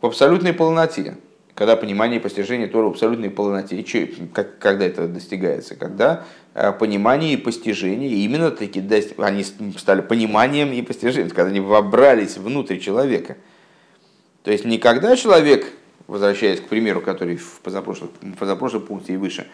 в 0.00 0.06
абсолютной 0.06 0.52
полноте 0.52 1.16
когда 1.54 1.76
понимание 1.76 2.18
и 2.18 2.22
постижение 2.22 2.66
Тора 2.66 2.86
в 2.86 2.90
абсолютной 2.92 3.30
полноте. 3.30 3.76
И 3.76 4.26
как, 4.32 4.58
когда 4.58 4.86
это 4.86 5.06
достигается? 5.06 5.74
Когда 5.74 6.24
э, 6.54 6.72
понимание 6.72 7.34
и 7.34 7.36
постижение 7.36 8.10
именно 8.10 8.50
таки 8.50 8.82
они 9.18 9.44
стали 9.76 10.00
пониманием 10.00 10.72
и 10.72 10.82
постижением, 10.82 11.30
когда 11.30 11.50
они 11.50 11.60
вобрались 11.60 12.36
внутрь 12.36 12.78
человека. 12.78 13.36
То 14.42 14.50
есть 14.50 14.64
никогда 14.64 15.16
человек, 15.16 15.72
возвращаясь 16.06 16.60
к 16.60 16.64
примеру, 16.64 17.00
который 17.00 17.36
в 17.36 17.60
позапрошлом, 17.60 18.10
в 18.20 18.36
позапрошлом 18.36 18.82
пункте 18.82 19.14
и 19.14 19.16
выше 19.16 19.46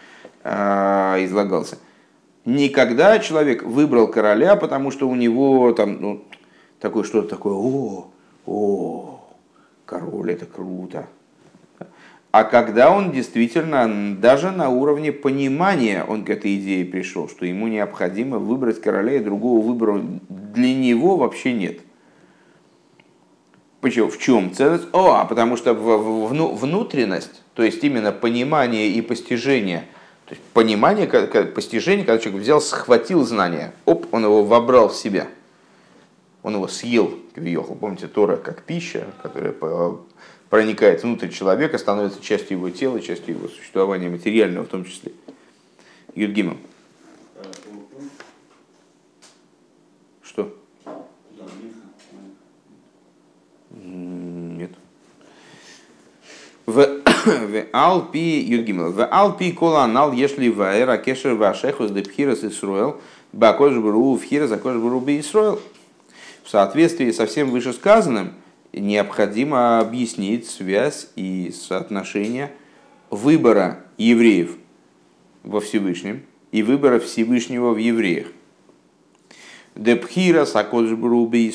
э, 0.43 0.49
излагался, 1.25 1.77
никогда 2.45 3.19
человек 3.19 3.63
выбрал 3.63 4.07
короля, 4.07 4.55
потому 4.55 4.91
что 4.91 5.07
у 5.07 5.15
него 5.15 5.71
там 5.73 6.01
ну, 6.01 6.23
такое 6.79 7.03
что-то 7.03 7.29
такое, 7.29 7.53
о, 7.53 8.07
о, 8.45 9.19
король, 9.85 10.31
это 10.31 10.45
круто, 10.45 11.07
а 12.31 12.43
когда 12.43 12.91
он 12.91 13.11
действительно 13.11 14.15
даже 14.15 14.51
на 14.51 14.69
уровне 14.69 15.11
понимания 15.11 16.03
он 16.07 16.23
к 16.23 16.29
этой 16.29 16.57
идее 16.57 16.85
пришел, 16.85 17.27
что 17.27 17.45
ему 17.45 17.67
необходимо 17.67 18.37
выбрать 18.37 18.81
короля 18.81 19.13
и 19.13 19.19
другого 19.19 19.65
выбора 19.65 19.99
для 20.29 20.75
него 20.75 21.17
вообще 21.17 21.53
нет. 21.53 21.79
Почему? 23.81 24.09
В 24.09 24.17
чем 24.17 24.53
ценность? 24.53 24.87
О, 24.91 25.13
а 25.13 25.25
потому 25.25 25.55
что 25.55 25.73
внутренность, 25.73 27.41
то 27.53 27.63
есть 27.63 27.83
именно 27.83 28.11
понимание 28.11 28.89
и 28.89 29.01
постижение, 29.01 29.87
то 30.25 30.35
есть 30.35 30.43
понимание, 30.53 31.07
постижение, 31.07 32.05
когда 32.05 32.21
человек 32.21 32.41
взял, 32.41 32.61
схватил 32.61 33.25
знание, 33.25 33.73
оп, 33.85 34.05
он 34.13 34.25
его 34.25 34.43
вобрал 34.43 34.89
в 34.89 34.95
себя, 34.95 35.27
он 36.43 36.55
его 36.55 36.67
съел, 36.67 37.17
квиохал. 37.33 37.75
Помните, 37.75 38.07
Тора 38.07 38.35
как 38.35 38.63
пища, 38.63 39.07
которая 39.23 39.55
проникает 40.49 41.03
внутрь 41.03 41.29
человека, 41.29 41.77
становится 41.77 42.21
частью 42.21 42.57
его 42.57 42.69
тела, 42.69 42.99
частью 42.99 43.35
его 43.35 43.47
существования 43.47 44.09
материального 44.09 44.65
в 44.65 44.69
том 44.69 44.83
числе. 44.83 45.13
Юдгимом. 46.15 46.57
Что? 50.21 50.53
Нет. 53.71 54.71
В 57.25 57.65
Алпи 57.71 58.39
Юдгимел. 58.41 58.91
В 58.91 59.05
Алпи 59.05 59.51
Коланал, 59.51 60.11
если 60.11 60.49
Ваэра 60.49 60.97
Кешер 60.97 61.33
Вашехус 61.33 61.89
Депхирас 61.91 62.43
Исруэл, 62.43 63.01
Бакош 63.33 63.73
Бру 63.75 64.15
Вхира 64.15 64.47
Закош 64.47 64.75
Бру 64.75 65.03
Исруэл. 65.07 65.59
В 66.43 66.49
соответствии 66.49 67.11
со 67.11 67.25
всем 67.25 67.49
вышесказанным, 67.49 68.33
необходимо 68.71 69.79
объяснить 69.79 70.47
связь 70.47 71.09
и 71.15 71.51
соотношение 71.51 72.51
выбора 73.09 73.79
евреев 73.97 74.55
во 75.43 75.61
Всевышнем 75.61 76.23
и 76.51 76.61
выбора 76.61 76.99
Всевышнего 76.99 77.71
в 77.71 77.77
евреях. 77.77 78.27
Депхира 79.75 80.45
сакоджбруби 80.45 81.51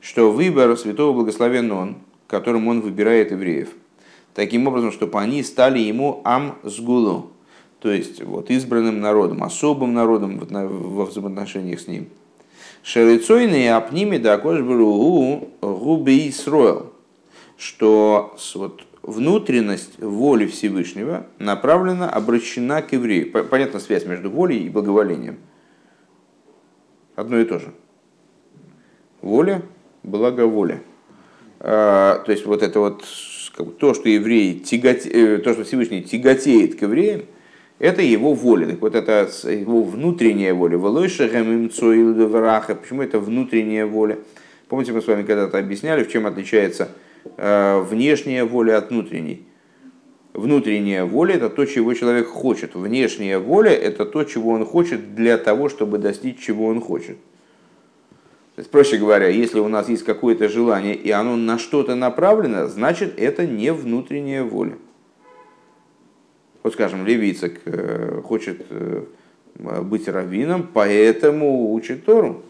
что 0.00 0.32
выбор 0.32 0.76
святого 0.76 1.12
благословен 1.12 1.72
он, 1.72 1.96
которым 2.30 2.68
он 2.68 2.80
выбирает 2.80 3.32
евреев, 3.32 3.70
таким 4.34 4.66
образом, 4.66 4.92
чтобы 4.92 5.20
они 5.20 5.42
стали 5.42 5.80
ему 5.80 6.22
амсгулу, 6.24 7.32
то 7.80 7.90
есть 7.90 8.22
вот 8.22 8.50
избранным 8.50 9.00
народом, 9.00 9.42
особым 9.42 9.92
народом 9.92 10.38
во 10.38 11.04
взаимоотношениях 11.04 11.80
с 11.80 11.86
ним– 11.86 12.08
Шерицойные 12.82 13.74
апними 13.74 14.16
да 14.16 14.38
кошбру 14.38 15.50
губи 15.60 16.30
Исроэл, 16.30 16.92
что 17.58 18.34
вот 18.54 18.84
внутренность 19.02 19.98
воли 20.02 20.46
Всевышнего 20.46 21.26
направлена, 21.38 22.08
обращена 22.08 22.80
к 22.80 22.92
еврею. 22.92 23.30
Понятна 23.48 23.80
связь 23.80 24.06
между 24.06 24.30
волей 24.30 24.64
и 24.64 24.70
благоволением. 24.70 25.38
Одно 27.16 27.38
и 27.38 27.44
то 27.44 27.58
же. 27.58 27.74
Воля, 29.20 29.62
благоволие. 30.02 30.82
А, 31.60 32.22
то 32.24 32.32
есть 32.32 32.46
вот 32.46 32.62
это 32.62 32.80
вот 32.80 33.04
то, 33.78 33.94
что 33.94 34.08
евреи 34.08 34.54
тяготе, 34.54 35.38
то, 35.38 35.52
что 35.52 35.64
Всевышний 35.64 36.02
тяготеет 36.02 36.78
к 36.78 36.82
евреям, 36.82 37.22
это 37.78 38.02
его 38.02 38.34
воля. 38.34 38.66
Так 38.66 38.80
вот, 38.80 38.94
это 38.94 39.28
его 39.44 39.82
внутренняя 39.82 40.54
воля. 40.54 40.78
Почему 40.78 43.02
это 43.02 43.18
внутренняя 43.18 43.86
воля? 43.86 44.18
Помните, 44.68 44.92
мы 44.92 45.02
с 45.02 45.06
вами 45.06 45.22
когда-то 45.22 45.58
объясняли, 45.58 46.04
в 46.04 46.10
чем 46.10 46.26
отличается 46.26 46.88
внешняя 47.36 48.44
воля 48.44 48.78
от 48.78 48.90
внутренней. 48.90 49.46
Внутренняя 50.32 51.04
воля– 51.04 51.34
это 51.36 51.50
то, 51.50 51.66
чего 51.66 51.92
человек 51.92 52.28
хочет. 52.28 52.74
Внешняя 52.74 53.38
воля– 53.38 53.70
это 53.72 54.06
то, 54.06 54.24
чего 54.24 54.52
он 54.52 54.64
хочет 54.64 55.14
для 55.14 55.36
того, 55.36 55.68
чтобы 55.68 55.98
достичь, 55.98 56.38
чего 56.38 56.66
он 56.66 56.80
хочет. 56.80 57.18
То 58.60 58.62
есть, 58.62 58.72
проще 58.72 58.98
говоря, 58.98 59.26
если 59.28 59.58
у 59.58 59.68
нас 59.68 59.88
есть 59.88 60.04
какое-то 60.04 60.46
желание, 60.50 60.94
и 60.94 61.10
оно 61.10 61.34
на 61.34 61.58
что-то 61.58 61.94
направлено, 61.94 62.66
значит, 62.66 63.18
это 63.18 63.46
не 63.46 63.72
внутренняя 63.72 64.44
воля. 64.44 64.76
Вот, 66.62 66.74
скажем, 66.74 67.06
левицек 67.06 67.62
э, 67.64 68.20
хочет 68.22 68.66
э, 68.68 69.06
быть 69.54 70.06
раввином, 70.08 70.68
поэтому 70.74 71.72
учит 71.72 72.04
Тору. 72.04 72.42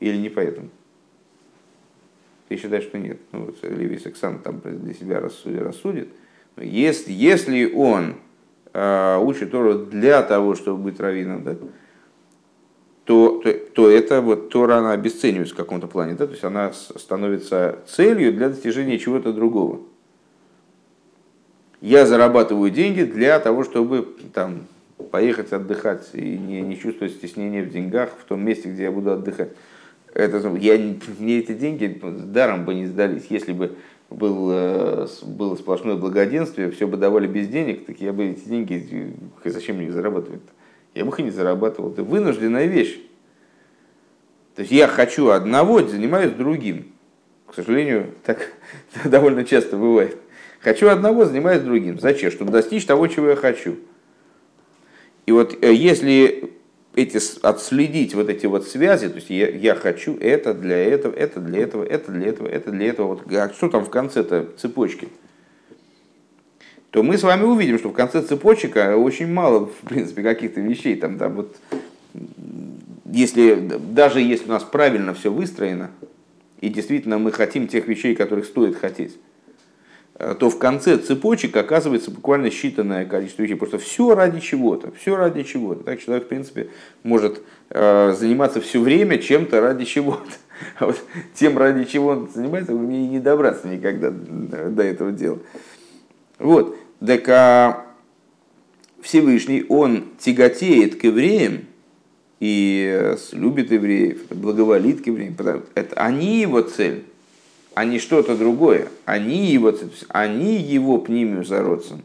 Или 0.00 0.18
не 0.18 0.28
поэтому? 0.28 0.68
Ты 2.50 2.58
считаешь, 2.58 2.84
что 2.84 2.98
нет. 2.98 3.18
Ну, 3.32 3.46
вот 3.46 3.56
Левисек 3.62 4.18
сам 4.18 4.40
там 4.40 4.60
для 4.62 4.92
себя 4.92 5.18
рассудит. 5.18 6.10
Если, 6.58 7.10
если 7.10 7.72
он 7.72 8.16
э, 8.74 9.18
учит 9.18 9.50
Тору 9.50 9.86
для 9.86 10.22
того, 10.22 10.54
чтобы 10.54 10.82
быть 10.82 11.00
раввином, 11.00 11.42
да, 11.42 11.56
то, 13.06 13.40
то, 13.42 13.52
то 13.74 13.90
это 13.90 14.20
вот 14.20 14.50
Тора, 14.50 14.76
она 14.76 14.92
обесценивается 14.92 15.54
в 15.54 15.56
каком-то 15.56 15.86
плане. 15.86 16.14
Да? 16.14 16.26
То 16.26 16.32
есть 16.32 16.44
она 16.44 16.72
становится 16.72 17.78
целью 17.86 18.32
для 18.34 18.50
достижения 18.50 18.98
чего-то 18.98 19.32
другого. 19.32 19.80
Я 21.80 22.04
зарабатываю 22.04 22.70
деньги 22.70 23.04
для 23.04 23.38
того, 23.40 23.64
чтобы 23.64 24.06
там, 24.34 24.66
поехать 25.10 25.52
отдыхать 25.52 26.08
и 26.12 26.36
не, 26.36 26.60
не 26.60 26.78
чувствовать 26.78 27.14
стеснения 27.14 27.62
в 27.62 27.70
деньгах 27.70 28.10
в 28.20 28.24
том 28.24 28.44
месте, 28.44 28.70
где 28.70 28.84
я 28.84 28.90
буду 28.92 29.12
отдыхать 29.12 29.50
это, 30.16 30.56
я, 30.56 30.78
мне 31.18 31.38
эти 31.38 31.52
деньги 31.52 32.00
даром 32.02 32.64
бы 32.64 32.74
не 32.74 32.86
сдались. 32.86 33.26
Если 33.28 33.52
бы 33.52 33.76
был, 34.08 34.50
э, 34.50 35.06
было 35.22 35.56
сплошное 35.56 35.96
благоденствие, 35.96 36.70
все 36.70 36.86
бы 36.86 36.96
давали 36.96 37.26
без 37.26 37.48
денег, 37.48 37.84
так 37.84 38.00
я 38.00 38.12
бы 38.12 38.24
эти 38.24 38.48
деньги, 38.48 39.14
зачем 39.44 39.76
мне 39.76 39.86
их 39.86 39.92
зарабатывать 39.92 40.40
-то? 40.40 40.50
Я 40.96 41.04
бы 41.04 41.10
их 41.10 41.20
и 41.20 41.22
не 41.24 41.30
зарабатывал. 41.30 41.92
Это 41.92 42.02
вынужденная 42.02 42.66
вещь. 42.66 42.98
То 44.54 44.62
есть 44.62 44.72
я 44.72 44.88
хочу 44.88 45.28
одного, 45.28 45.82
занимаюсь 45.82 46.32
другим. 46.32 46.92
К 47.46 47.54
сожалению, 47.54 48.14
так 48.24 48.52
довольно 49.04 49.44
часто 49.44 49.76
бывает. 49.76 50.16
Хочу 50.60 50.88
одного, 50.88 51.26
занимаюсь 51.26 51.60
другим. 51.60 52.00
Зачем? 52.00 52.30
Чтобы 52.30 52.50
достичь 52.50 52.86
того, 52.86 53.06
чего 53.08 53.28
я 53.28 53.36
хочу. 53.36 53.76
И 55.26 55.32
вот 55.32 55.62
э, 55.62 55.74
если 55.74 56.52
эти, 56.94 57.20
отследить 57.42 58.14
вот 58.14 58.30
эти 58.30 58.46
вот 58.46 58.66
связи, 58.66 59.10
то 59.10 59.16
есть 59.16 59.28
я, 59.28 59.50
я 59.50 59.74
хочу 59.74 60.16
это 60.18 60.54
для 60.54 60.78
этого, 60.78 61.12
это 61.12 61.40
для 61.40 61.60
этого, 61.60 61.84
это 61.84 62.10
для 62.10 62.28
этого, 62.28 62.48
это 62.48 62.70
для 62.70 62.86
этого, 62.88 63.06
вот, 63.08 63.32
а 63.32 63.52
что 63.52 63.68
там 63.68 63.84
в 63.84 63.90
конце-то 63.90 64.48
цепочки, 64.56 65.08
то 66.90 67.02
мы 67.02 67.18
с 67.18 67.22
вами 67.22 67.44
увидим, 67.44 67.78
что 67.78 67.90
в 67.90 67.92
конце 67.92 68.22
цепочек 68.22 68.76
очень 68.76 69.26
мало, 69.32 69.66
в 69.66 69.88
принципе, 69.88 70.22
каких-то 70.22 70.60
вещей. 70.60 70.96
Там, 70.96 71.18
там 71.18 71.34
вот, 71.34 71.56
если, 73.04 73.54
даже 73.92 74.20
если 74.20 74.46
у 74.46 74.52
нас 74.52 74.62
правильно 74.62 75.14
все 75.14 75.32
выстроено, 75.32 75.90
и 76.60 76.68
действительно 76.68 77.18
мы 77.18 77.32
хотим 77.32 77.68
тех 77.68 77.86
вещей, 77.86 78.14
которых 78.14 78.46
стоит 78.46 78.76
хотеть, 78.76 79.16
Э, 80.18 80.34
то 80.38 80.48
в 80.48 80.58
конце 80.58 80.96
цепочек 80.96 81.56
оказывается 81.56 82.10
буквально 82.10 82.46
считанное 82.46 83.04
количество 83.06 83.42
вещей. 83.42 83.56
Просто 83.56 83.78
все 83.78 84.14
ради 84.14 84.40
чего-то, 84.40 84.90
все 84.92 85.14
ради 85.16 85.42
чего-то. 85.42 85.84
Так 85.84 86.00
человек, 86.02 86.24
в 86.24 86.28
принципе, 86.28 86.68
может 87.02 87.42
э, 87.70 88.14
заниматься 88.16 88.60
все 88.60 88.80
время 88.80 89.18
чем-то 89.18 89.60
ради 89.60 89.84
чего-то. 89.84 90.22
А 90.78 90.86
вот 90.86 90.98
тем, 91.34 91.58
ради 91.58 91.84
чего 91.84 92.08
он 92.08 92.30
занимается, 92.34 92.72
мне 92.72 93.04
и 93.04 93.08
не 93.08 93.20
добраться 93.20 93.68
никогда 93.68 94.10
до 94.10 94.82
этого 94.82 95.12
дела. 95.12 95.38
Вот. 96.38 96.76
Так 97.04 97.28
а 97.28 97.86
Всевышний, 99.00 99.64
он 99.68 100.04
тяготеет 100.18 100.96
к 100.96 101.04
евреям 101.04 101.64
и 102.40 102.90
э, 102.92 103.16
любит 103.32 103.70
евреев, 103.70 104.28
благоволит 104.30 105.02
к 105.02 105.06
евреям. 105.06 105.36
Это 105.74 105.96
они 105.96 106.40
его 106.40 106.62
цель 106.62 107.04
а 107.76 107.84
не 107.84 107.98
что-то 107.98 108.38
другое. 108.38 108.88
Они 109.04 109.48
его, 109.48 109.70
они 110.08 110.56
его 110.56 110.96
пнимию 110.96 111.44
зародцем. 111.44 112.00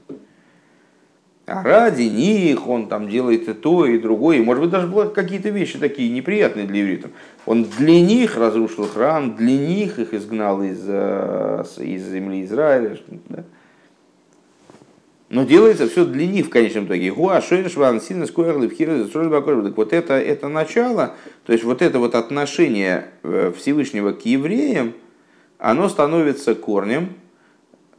А 1.45 1.63
ради 1.63 2.03
них 2.03 2.67
он 2.67 2.89
там 2.89 3.07
делает 3.07 3.47
и 3.47 3.53
то, 3.53 3.85
и 3.85 3.97
другое. 3.97 4.39
И, 4.39 4.41
может 4.41 4.63
быть, 4.63 4.69
даже 4.69 5.09
какие-то 5.11 5.47
вещи 5.47 5.79
такие 5.79 6.11
неприятные 6.11 6.67
для 6.67 6.81
евреев. 6.81 7.05
Он 7.45 7.63
для 7.63 8.01
них 8.01 8.35
разрушил 8.35 8.85
храм, 8.85 9.33
для 9.37 9.57
них 9.57 9.97
их 9.97 10.13
изгнал 10.13 10.61
из, 10.61 10.83
э, 10.85 11.63
из 11.77 12.05
земли 12.05 12.43
Израиля. 12.43 12.97
Да? 13.29 13.45
Но 15.31 15.45
делается 15.45 15.87
все 15.87 16.03
для 16.03 16.27
них 16.27 16.47
в 16.47 16.49
конечном 16.49 16.87
итоге. 16.87 17.09
Гуа, 17.09 17.39
Шойншван, 17.41 18.01
Синес, 18.01 18.31
Койерли, 18.31 18.67
Так 18.67 19.77
вот 19.77 19.93
это, 19.93 20.15
это 20.15 20.49
начало, 20.49 21.15
то 21.45 21.53
есть 21.53 21.63
вот 21.63 21.81
это 21.81 21.99
вот 21.99 22.15
отношение 22.15 23.05
э, 23.23 23.53
Всевышнего 23.55 24.11
к 24.11 24.25
евреям, 24.25 24.91
оно 25.57 25.87
становится 25.87 26.53
корнем 26.53 27.13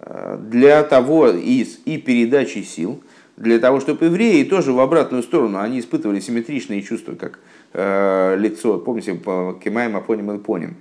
э, 0.01 0.39
для 0.43 0.83
того 0.83 1.31
и, 1.31 1.67
и 1.87 1.97
передачи 1.97 2.59
сил, 2.59 3.03
для 3.39 3.59
того, 3.59 3.81
чтобы 3.81 4.05
евреи 4.05 4.45
тоже 4.45 4.73
в 4.73 4.81
обратную 4.81 5.23
сторону, 5.23 5.59
они 5.59 5.81
испытывали 5.81 6.21
симметричные 6.21 6.83
чувства, 6.83 7.15
как 7.15 7.39
э, 7.73 8.37
лицо, 8.37 8.79
помните, 8.79 9.15
по 9.15 9.59
Кемаем, 9.65 9.97
Апоним 9.97 10.33
и 10.33 10.39
Поним, 10.39 10.77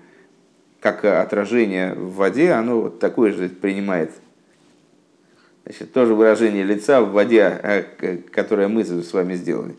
как 0.81 1.05
отражение 1.05 1.93
в 1.93 2.15
воде, 2.15 2.51
оно 2.51 2.81
вот 2.81 2.99
такое 2.99 3.31
же 3.31 3.47
принимает. 3.47 4.11
Значит, 5.65 5.93
тоже 5.93 6.15
выражение 6.15 6.63
лица 6.63 7.01
в 7.01 7.11
воде, 7.11 7.59
э, 7.61 8.17
которое 8.31 8.67
мы 8.67 8.83
с 8.83 9.13
вами 9.13 9.35
сделали. 9.35 9.75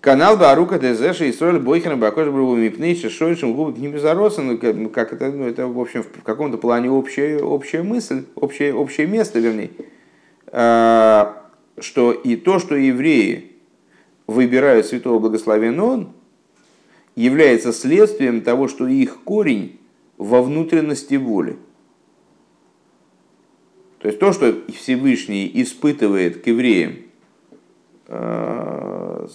Канал 0.00 0.38
Барука 0.38 0.78
Дезеша 0.78 1.26
и 1.26 1.32
Сроль 1.32 1.58
Бойхена 1.58 1.96
Бакош 1.96 2.28
Брубу 2.28 2.56
Мипнейши 2.56 3.10
Шойшим 3.10 3.52
Губы 3.52 3.74
к 3.74 3.76
ним 3.76 3.92
ну, 3.92 4.88
как 4.88 5.12
это, 5.12 5.30
ну, 5.30 5.46
это, 5.46 5.66
в 5.66 5.78
общем, 5.78 6.02
в 6.02 6.22
каком-то 6.22 6.56
плане 6.56 6.90
общая, 6.90 7.42
общая 7.42 7.82
мысль, 7.82 8.24
общее, 8.34 8.74
общее 8.74 9.06
место, 9.06 9.40
вернее, 9.40 9.70
а, 10.46 11.44
что 11.78 12.12
и 12.12 12.36
то, 12.36 12.58
что 12.58 12.76
евреи 12.76 13.52
выбирают 14.26 14.86
святого 14.86 15.18
благословенного 15.18 16.10
является 17.14 17.72
следствием 17.72 18.40
того, 18.40 18.68
что 18.68 18.86
их 18.86 19.22
корень 19.24 19.78
во 20.16 20.40
внутренности 20.40 21.16
воли. 21.16 21.56
То 24.00 24.08
есть 24.08 24.18
то, 24.18 24.32
что 24.32 24.54
Всевышний 24.74 25.50
испытывает 25.54 26.42
к 26.42 26.46
евреям 26.46 26.96
а, 28.08 29.28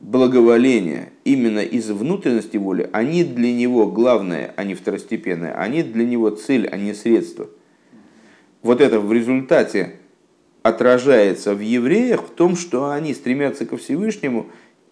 благоволения 0.00 1.10
именно 1.24 1.60
из 1.60 1.90
внутренности 1.90 2.56
воли, 2.56 2.88
они 2.92 3.24
для 3.24 3.52
него 3.52 3.86
главное, 3.86 4.54
а 4.56 4.64
не 4.64 4.74
второстепенное, 4.74 5.54
они 5.54 5.82
для 5.82 6.06
него 6.06 6.30
цель, 6.30 6.66
а 6.66 6.78
не 6.78 6.94
средство. 6.94 7.46
Вот 8.62 8.80
это 8.80 9.00
в 9.00 9.12
результате 9.12 9.96
отражается 10.62 11.54
в 11.54 11.60
евреях 11.60 12.22
в 12.22 12.30
том, 12.30 12.56
что 12.56 12.90
они 12.90 13.12
стремятся 13.12 13.66
ко 13.66 13.76
Всевышнему 13.76 14.46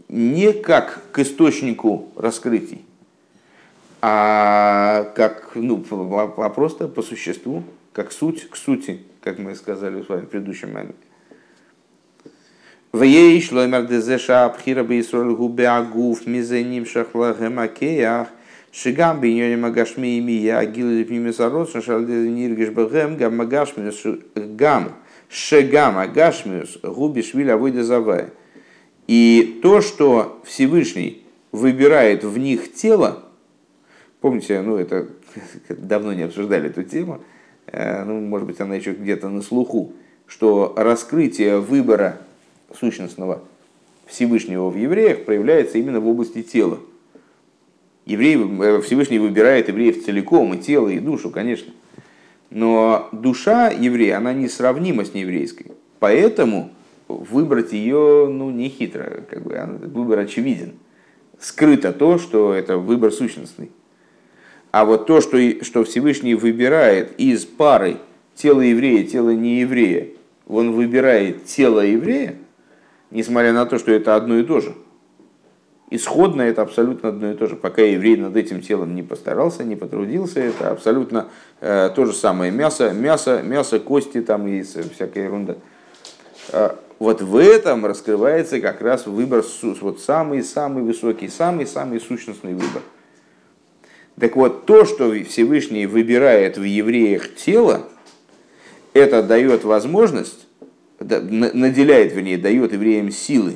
не 0.09 0.53
как 0.53 1.03
к 1.13 1.19
источнику 1.21 2.09
раскрытий, 2.15 2.85
а 4.03 5.11
как, 5.17 5.53
ну, 5.55 5.83
а 5.91 6.51
просто 6.51 6.89
по 6.89 7.01
существу, 7.01 7.63
как 7.93 8.13
суть 8.13 8.49
к 8.49 8.57
сути, 8.57 9.01
как 9.23 9.39
мы 9.39 9.55
сказали 9.55 10.03
с 10.03 10.09
вами 10.09 10.23
в 10.23 10.29
предыдущем 10.29 10.73
моменте. 10.73 10.95
Вееш 12.93 13.51
лоймер 13.53 13.87
дезеша 13.87 14.45
абхира 14.45 14.85
бейсроль 14.85 15.35
губе 15.35 15.69
агуф 15.69 16.27
мизеним 16.27 16.85
шахла 16.85 17.35
гемакеях 17.39 18.29
шигам 18.71 19.21
биньоним 19.21 19.65
агашми 19.65 20.19
ими 20.19 20.33
я 20.33 20.59
агил 20.59 21.05
пними 21.07 21.31
зарос 21.31 21.73
шашал 21.73 22.01
ниргиш 22.01 22.69
бэгем 22.69 23.17
гам 23.17 23.41
агашмиус 23.41 24.03
гам 24.35 24.93
шегам 25.31 25.97
агашмиус 25.99 26.81
губи 26.83 27.23
швиля 27.23 27.57
выйда 27.57 27.83
завая. 27.83 28.31
И 29.07 29.61
то, 29.63 29.81
что 29.81 30.43
Всевышний 30.45 31.25
выбирает 31.51 32.25
в 32.25 32.37
них 32.39 32.75
тело, 32.75 33.25
помните, 34.21 34.61
ну 34.61 34.77
это 34.77 35.09
давно 35.69 36.13
не 36.13 36.23
обсуждали 36.23 36.69
эту 36.69 36.83
тему, 36.83 37.23
ну, 37.73 38.21
может 38.21 38.47
быть, 38.47 38.61
она 38.61 38.75
еще 38.75 38.93
где-то 38.93 39.29
на 39.29 39.43
слуху, 39.43 39.93
что 40.27 40.75
раскрытие 40.77 41.59
выбора 41.59 42.19
сущностного 42.79 43.43
Всевышнего 44.07 44.69
в 44.69 44.77
евреях 44.77 45.25
проявляется 45.25 45.79
именно 45.79 46.01
в 46.01 46.07
области 46.07 46.43
тела. 46.43 46.81
Еврей, 48.05 48.37
э, 48.37 48.81
Всевышний 48.83 49.19
выбирает 49.19 49.69
евреев 49.69 50.05
целиком, 50.05 50.55
и 50.55 50.59
тело, 50.59 50.89
и 50.89 50.99
душу, 50.99 51.31
конечно. 51.31 51.73
Но 52.51 53.09
душа 53.13 53.71
еврея, 53.71 54.19
она 54.19 54.35
несравнима 54.35 55.05
с 55.05 55.15
нееврейской. 55.15 55.73
Поэтому 55.99 56.71
выбрать 57.09 57.73
ее 57.73 58.29
ну, 58.31 58.51
не 58.51 58.69
хитро, 58.69 59.25
как 59.29 59.43
бы, 59.43 59.79
выбор 59.87 60.19
очевиден. 60.21 60.75
Скрыто 61.39 61.93
то, 61.93 62.19
что 62.19 62.53
это 62.53 62.77
выбор 62.77 63.13
сущностный. 63.13 63.71
А 64.73 64.87
вот 64.87 65.07
то, 65.07 65.21
что, 65.21 65.39
что 65.63 65.85
Всевышний 65.85 66.35
выбирает 66.35 67.13
из 67.21 67.45
пары 67.45 67.99
тело 68.35 68.63
еврея, 68.63 69.07
тело 69.07 69.31
нееврея, 69.31 70.09
он 70.49 70.73
выбирает 70.73 71.45
тело 71.45 71.81
еврея, 71.81 72.37
несмотря 73.11 73.53
на 73.53 73.67
то, 73.67 73.79
что 73.79 73.93
это 73.93 74.17
одно 74.17 74.39
и 74.39 74.45
то 74.45 74.61
же. 74.61 74.75
Исходно 75.91 76.41
это 76.41 76.63
абсолютно 76.63 77.11
одно 77.11 77.33
и 77.33 77.35
то 77.35 77.47
же. 77.47 77.55
Пока 77.55 77.83
еврей 77.83 78.17
над 78.17 78.35
этим 78.35 78.63
телом 78.63 78.95
не 78.95 79.03
постарался, 79.03 79.63
не 79.63 79.77
потрудился, 79.77 80.41
это 80.41 80.71
абсолютно 80.71 81.29
э, 81.61 81.91
то 81.95 82.07
же 82.07 82.15
самое. 82.15 82.51
Мясо, 82.51 82.93
мясо, 82.93 83.43
мясо, 83.43 83.79
кости 83.79 84.23
там 84.23 84.49
и 84.49 84.63
всякая 84.63 85.25
ерунда. 85.25 85.57
Э, 86.51 86.71
вот 86.99 87.21
в 87.21 87.37
этом 87.37 87.85
раскрывается 87.85 88.59
как 88.63 88.81
раз 88.81 89.07
выбор, 89.07 89.45
вот 89.83 90.01
самый-самый 90.01 90.83
высокий, 90.83 91.29
самый-самый 91.29 92.01
сущностный 92.01 92.55
выбор. 92.55 92.81
Так 94.19 94.37
вот, 94.37 94.67
то, 94.67 94.85
что 94.85 95.13
Всевышний 95.25 95.87
выбирает 95.87 96.59
в 96.59 96.63
евреях 96.63 97.35
тело, 97.35 97.89
это 98.93 99.23
дает 99.23 99.65
возможность, 99.65 100.47
наделяет, 101.01 102.13
вернее, 102.13 102.39
дает 102.39 102.73
евреям 102.73 103.11
силы 103.11 103.55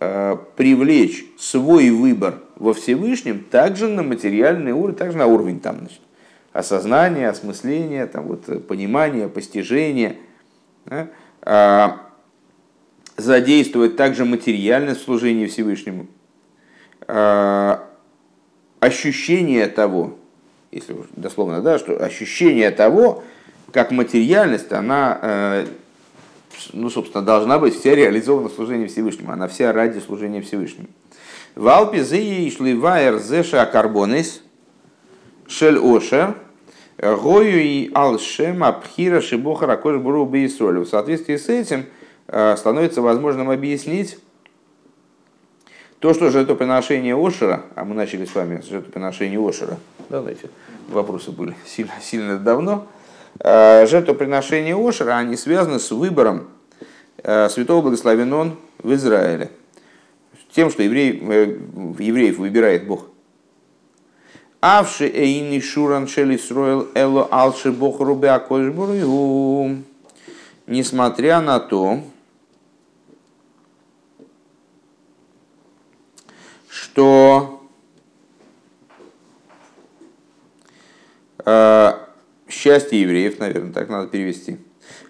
э, 0.00 0.36
привлечь 0.56 1.26
свой 1.38 1.90
выбор 1.90 2.40
во 2.56 2.72
Всевышнем 2.72 3.44
также 3.44 3.88
на 3.88 4.02
материальный 4.02 4.72
уровень, 4.72 4.96
также 4.96 5.18
на 5.18 5.26
уровень 5.26 5.60
там, 5.60 5.78
значит, 5.78 6.00
осознания, 6.52 7.28
осмысления, 7.28 8.06
там, 8.06 8.26
вот, 8.26 8.66
понимания, 8.66 9.28
постижения. 9.28 10.16
Да? 10.86 11.08
А, 11.42 12.00
задействовать 13.16 13.96
также 13.96 14.24
материальное 14.24 14.94
служение 14.94 15.48
Всевышнему. 15.48 16.06
А, 17.06 17.88
ощущение 18.84 19.66
того, 19.66 20.14
если 20.70 20.96
дословно, 21.16 21.62
да, 21.62 21.78
что 21.78 21.96
ощущение 21.96 22.70
того, 22.70 23.22
как 23.72 23.90
материальность, 23.90 24.72
она, 24.72 25.18
э, 25.22 25.66
ну, 26.72 26.90
собственно, 26.90 27.24
должна 27.24 27.58
быть 27.58 27.78
вся 27.78 27.94
реализована 27.94 28.48
в 28.48 28.52
служении 28.52 28.86
Всевышнему, 28.86 29.32
она 29.32 29.48
вся 29.48 29.72
ради 29.72 29.98
служения 29.98 30.40
Всевышнему. 30.42 30.88
В 31.54 31.68
Алпе 31.68 32.02
зеи 32.02 32.50
шли 32.50 32.74
вайер 32.74 33.18
зеша 33.18 33.64
карбонис 33.66 34.42
шель 35.46 35.78
ошер 35.78 36.36
гою 36.98 37.62
и 37.62 37.90
алшем 37.94 38.64
абхира 38.64 39.20
шибоха 39.20 39.66
ракош 39.66 39.98
буру 39.98 40.26
В 40.26 40.86
соответствии 40.86 41.36
с 41.36 41.48
этим 41.48 41.86
э, 42.28 42.56
становится 42.56 43.02
возможным 43.02 43.50
объяснить 43.50 44.18
то, 46.04 46.12
что 46.12 46.30
жертвоприношение 46.30 47.16
Ошера, 47.16 47.62
а 47.74 47.86
мы 47.86 47.94
начали 47.94 48.26
с 48.26 48.34
вами 48.34 48.60
с 48.60 48.66
жертвоприношения 48.66 49.40
Ошера, 49.40 49.78
да, 50.10 50.20
знаете, 50.20 50.50
вопросы 50.90 51.30
были 51.30 51.56
сильно, 51.66 51.94
сильно 52.02 52.38
давно, 52.38 52.86
э, 53.40 53.86
жертвоприношения 53.86 54.76
Ошера, 54.76 55.16
они 55.16 55.34
связаны 55.38 55.80
с 55.80 55.90
выбором 55.90 56.48
э, 57.22 57.48
святого 57.48 57.80
благословен 57.80 58.30
он 58.34 58.56
в 58.82 58.92
Израиле. 58.92 59.50
Тем, 60.54 60.70
что 60.70 60.82
еврей, 60.82 61.22
э, 61.26 61.58
евреев 61.98 62.36
выбирает 62.36 62.86
Бог. 62.86 63.06
Авши 64.60 65.06
эйни 65.06 65.58
шуран 65.58 66.06
шели 66.06 66.36
строил 66.36 66.86
эло 66.94 67.26
алши 67.30 67.72
бог 67.72 68.00
рубя 68.00 68.46
Несмотря 70.66 71.40
на 71.40 71.60
то, 71.60 72.02
что 76.94 77.60
э, 81.44 81.92
счастье 82.48 83.00
евреев, 83.00 83.40
наверное, 83.40 83.72
так 83.72 83.88
надо 83.88 84.06
перевести, 84.06 84.58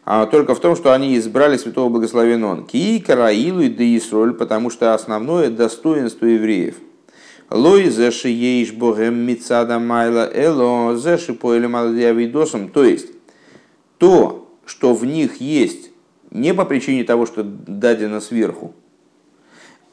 а 0.07 0.24
только 0.24 0.55
в 0.55 0.61
том, 0.61 0.76
что 0.76 0.95
они 0.95 1.18
избрали 1.18 1.59
святого 1.59 1.91
благословен 1.91 2.64
Ки, 2.64 3.01
Караилу 3.01 3.61
и 3.61 3.68
Деисроль, 3.68 4.32
потому 4.32 4.70
что 4.70 4.95
основное 4.95 5.51
достоинство 5.51 6.24
евреев. 6.24 6.76
Лой 7.51 7.91
зеши 7.91 8.28
ейш 8.28 8.72
богем 8.72 9.16
мицада 9.16 9.78
майла 9.78 10.26
эло 10.32 10.97
зеши 10.97 11.35
поэлем. 11.35 12.70
То 12.70 12.85
есть, 12.85 13.09
то, 13.99 14.51
что 14.64 14.95
в 14.95 15.05
них 15.05 15.37
есть 15.37 15.91
не 16.30 16.55
по 16.55 16.64
причине 16.64 17.05
того, 17.05 17.26
что 17.26 17.43
дадено 17.43 18.22
сверху, 18.22 18.74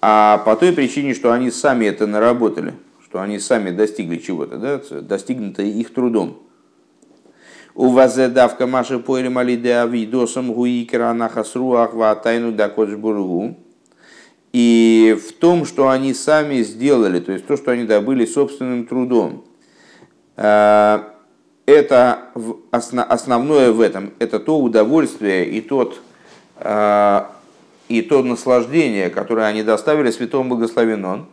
а 0.02 0.39
по 0.39 0.56
той 0.56 0.74
причине, 0.74 1.14
что 1.14 1.32
они 1.32 1.52
сами 1.52 1.86
это 1.86 2.08
наработали, 2.08 2.74
что 3.04 3.22
они 3.22 3.39
сами 3.39 3.70
достигли 3.70 4.18
чего-то, 4.18 4.58
да, 4.58 4.82
достигнуто 5.02 5.62
их 5.62 5.93
трудом. 5.93 6.39
У 7.74 7.88
вас 7.88 8.16
давка 8.16 8.68
маша 8.68 8.99
поэли 8.99 9.30
малиде 9.30 9.76
авидосом 9.76 10.54
гуикера 10.54 11.14
нахасруах 11.14 11.93
ватайну 11.93 12.52
дакоджбургу. 12.52 13.56
И 14.52 15.18
в 15.26 15.32
том, 15.34 15.66
что 15.66 15.88
они 15.88 16.14
сами 16.14 16.62
сделали, 16.64 17.22
то 17.22 17.32
есть 17.32 17.47
то, 17.47 17.56
что 17.56 17.72
они 17.72 17.86
добыли 17.86 18.26
собственным 18.26 18.86
трудом, 18.86 19.45
э, 20.36 20.99
это 21.66 22.20
основное 22.72 23.72
в 23.72 23.80
этом, 23.80 24.12
это 24.20 24.39
то 24.39 24.60
удовольствие 24.60 25.49
и 25.49 25.62
тот 25.62 26.02
э, 26.58 27.22
и 27.92 28.02
то 28.02 28.24
наслаждение, 28.24 29.10
которое 29.10 29.48
они 29.48 29.64
доставили 29.64 30.12
святому 30.12 30.50
благословен 30.50 31.04
он. 31.04 31.26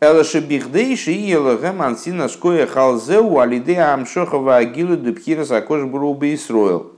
Элашебихдейши 0.00 1.12
и 1.12 1.30
Елахем 1.30 1.80
Ансина 1.80 2.28
Шкоя 2.28 2.66
Халзеу 2.66 3.38
Алидея 3.38 3.94
Амшохова 3.94 4.56
Агилу 4.56 4.96
Дебхира 4.96 5.44
Сакош 5.44 5.84
Бруба 5.84 6.34
Исроил. 6.34 6.92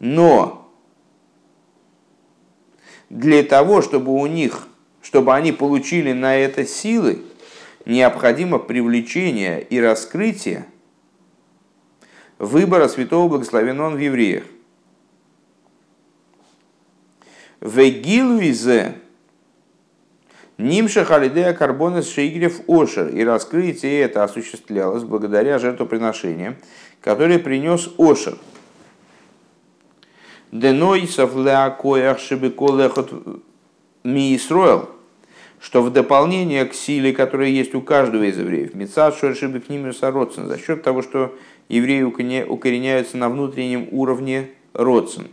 Но 0.00 0.68
для 3.10 3.44
того, 3.44 3.80
чтобы 3.80 4.12
у 4.12 4.26
них, 4.26 4.66
чтобы 5.02 5.32
они 5.34 5.52
получили 5.52 6.12
на 6.12 6.36
это 6.36 6.66
силы, 6.66 7.22
необходимо 7.84 8.58
привлечение 8.58 9.62
и 9.62 9.78
раскрытие 9.80 10.66
выбора 12.38 12.88
святого 12.88 13.28
благословенного 13.28 13.90
в 13.90 13.98
евреях. 13.98 14.44
Вегилуизе 17.60 18.94
Нимша 20.58 21.04
Халидея 21.04 21.52
Карбонес 21.52 22.10
Шейгрев 22.10 22.60
Ошер. 22.68 23.08
И 23.08 23.22
раскрытие 23.24 24.00
это 24.00 24.24
осуществлялось 24.24 25.02
благодаря 25.02 25.58
жертвоприношениям, 25.58 26.56
которые 27.00 27.38
принес 27.38 27.90
Ошер. 27.98 28.38
Деной 30.52 31.06
Савлеакоях 31.06 32.18
Шибеколехот 32.18 33.12
Миисроэл, 34.04 34.88
что 35.60 35.82
в 35.82 35.92
дополнение 35.92 36.64
к 36.64 36.72
силе, 36.72 37.12
которая 37.12 37.48
есть 37.48 37.74
у 37.74 37.82
каждого 37.82 38.22
из 38.22 38.38
евреев, 38.38 38.74
Мецад 38.74 39.16
Шоршибы 39.16 39.60
к 39.60 39.68
ним 39.68 39.92
за 39.92 40.58
счет 40.58 40.82
того, 40.82 41.02
что 41.02 41.34
евреи 41.68 42.02
укореняются 42.02 43.16
на 43.16 43.28
внутреннем 43.28 43.88
уровне 43.90 44.50
родствен. 44.72 45.26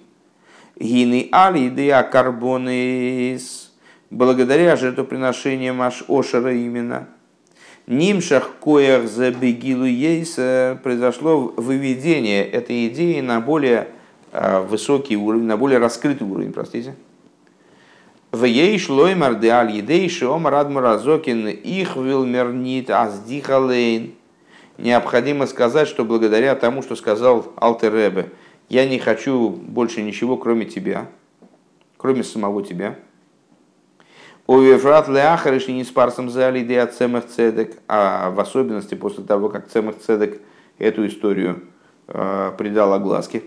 Гины 0.83 1.29
али 1.31 1.69
идея 1.69 2.03
карбонис. 2.03 3.71
Благодаря 4.09 4.75
жертвоприношениям 4.75 5.81
аж 5.81 6.03
Ошера 6.09 6.53
именно. 6.53 7.07
Нимшах 7.87 8.51
коях 8.59 9.07
за 9.07 9.31
бегилу 9.31 9.85
ейса 9.85 10.77
произошло 10.83 11.53
выведение 11.55 12.43
этой 12.45 12.87
идеи 12.87 13.21
на 13.21 13.39
более 13.39 13.87
а, 14.33 14.61
высокий 14.61 15.15
уровень, 15.15 15.45
на 15.45 15.55
более 15.55 15.79
раскрытый 15.79 16.27
уровень, 16.27 16.51
простите. 16.51 16.95
В 18.33 18.43
ей 18.43 18.77
шлой 18.77 19.15
мардеаль 19.15 19.71
едей 19.71 20.09
шиом 20.09 20.47
радмуразокин 20.47 21.47
их 21.47 21.95
вилмернит 21.95 22.89
аздихалейн. 22.89 24.15
Необходимо 24.77 25.47
сказать, 25.47 25.87
что 25.87 26.03
благодаря 26.03 26.55
тому, 26.55 26.81
что 26.81 26.97
сказал 26.97 27.53
Алтеребе, 27.55 28.31
я 28.73 28.85
не 28.85 28.97
хочу 28.97 29.49
больше 29.49 30.01
ничего, 30.01 30.35
кроме 30.35 30.65
тебя, 30.65 31.05
кроме 31.95 32.23
самого 32.23 32.63
тебя. 32.63 32.95
Овефрат 34.47 35.07
леахариш 35.07 35.67
не 35.67 35.83
с 35.83 35.89
парсом 35.89 36.29
за 36.31 36.47
алидея 36.47 36.87
цемах 36.87 37.27
цедек, 37.27 37.77
а 37.87 38.31
в 38.31 38.39
особенности 38.39 38.95
после 38.95 39.23
того, 39.23 39.49
как 39.49 39.69
цемах 39.69 39.99
цедек 39.99 40.41
эту 40.79 41.05
историю 41.05 41.61
э, 42.07 42.51
придал 42.57 42.93
огласке. 42.93 43.43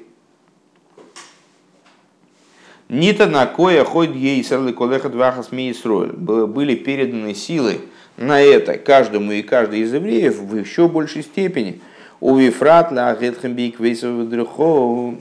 Нита 2.88 3.26
на 3.26 3.46
кое 3.46 3.82
хоть 3.82 4.14
ей 4.14 4.44
серлы 4.44 4.72
колехат 4.72 5.16
вахас 5.16 5.50
Были 5.50 6.76
переданы 6.76 7.34
силы 7.34 7.80
на 8.16 8.40
это 8.40 8.78
каждому 8.78 9.32
и 9.32 9.42
каждой 9.42 9.80
из 9.80 9.92
евреев 9.92 10.38
в 10.38 10.56
еще 10.56 10.88
большей 10.88 11.24
степени. 11.24 11.80
У 12.20 12.36
Вифратла, 12.36 13.16
Гетхембик, 13.20 13.76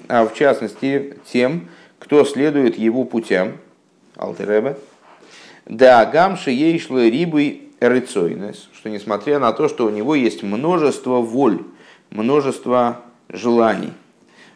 а 0.07 0.25
в 0.25 0.33
частности 0.33 1.17
тем, 1.31 1.67
кто 1.99 2.23
следует 2.23 2.77
его 2.77 3.03
путям, 3.03 3.57
Алтереба, 4.15 4.77
да 5.65 6.05
гамши 6.05 6.51
ей 6.51 6.79
шло 6.79 7.01
рибой 7.01 7.63
рыцойнес, 7.79 8.69
что 8.73 8.89
несмотря 8.89 9.39
на 9.39 9.51
то, 9.51 9.67
что 9.67 9.87
у 9.87 9.89
него 9.89 10.15
есть 10.15 10.43
множество 10.43 11.17
воль, 11.17 11.63
множество 12.11 13.01
желаний, 13.29 13.91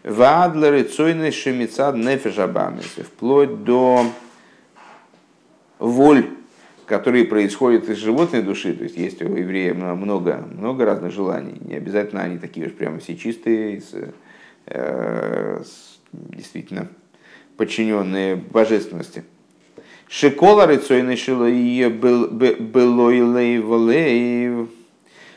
Ваадла 0.04 0.70
рыцойнес 0.70 1.34
шемицад 1.34 1.98
нефежабамес, 1.98 2.86
вплоть 3.06 3.64
до 3.64 4.06
воль, 5.78 6.30
которые 6.90 7.26
происходят 7.26 7.88
из 7.88 7.98
животной 7.98 8.42
души, 8.42 8.74
то 8.74 8.84
есть 8.84 8.98
есть 8.98 9.22
у 9.22 9.36
еврея 9.36 9.76
много, 9.76 10.44
много 10.52 10.86
разных 10.86 11.14
желаний, 11.14 11.56
не 11.62 11.76
обязательно 11.76 12.24
они 12.24 12.40
такие 12.40 12.66
уж 12.66 12.74
прямо 12.74 12.98
все 12.98 13.16
чистые, 13.16 13.80
с, 13.80 13.94
э, 14.66 15.62
с, 15.64 16.00
действительно 16.12 16.88
подчиненные 17.58 18.36
божественности. 18.36 19.24
Шикола 20.08 20.66
рыцойный 20.66 21.16
было 21.90 22.28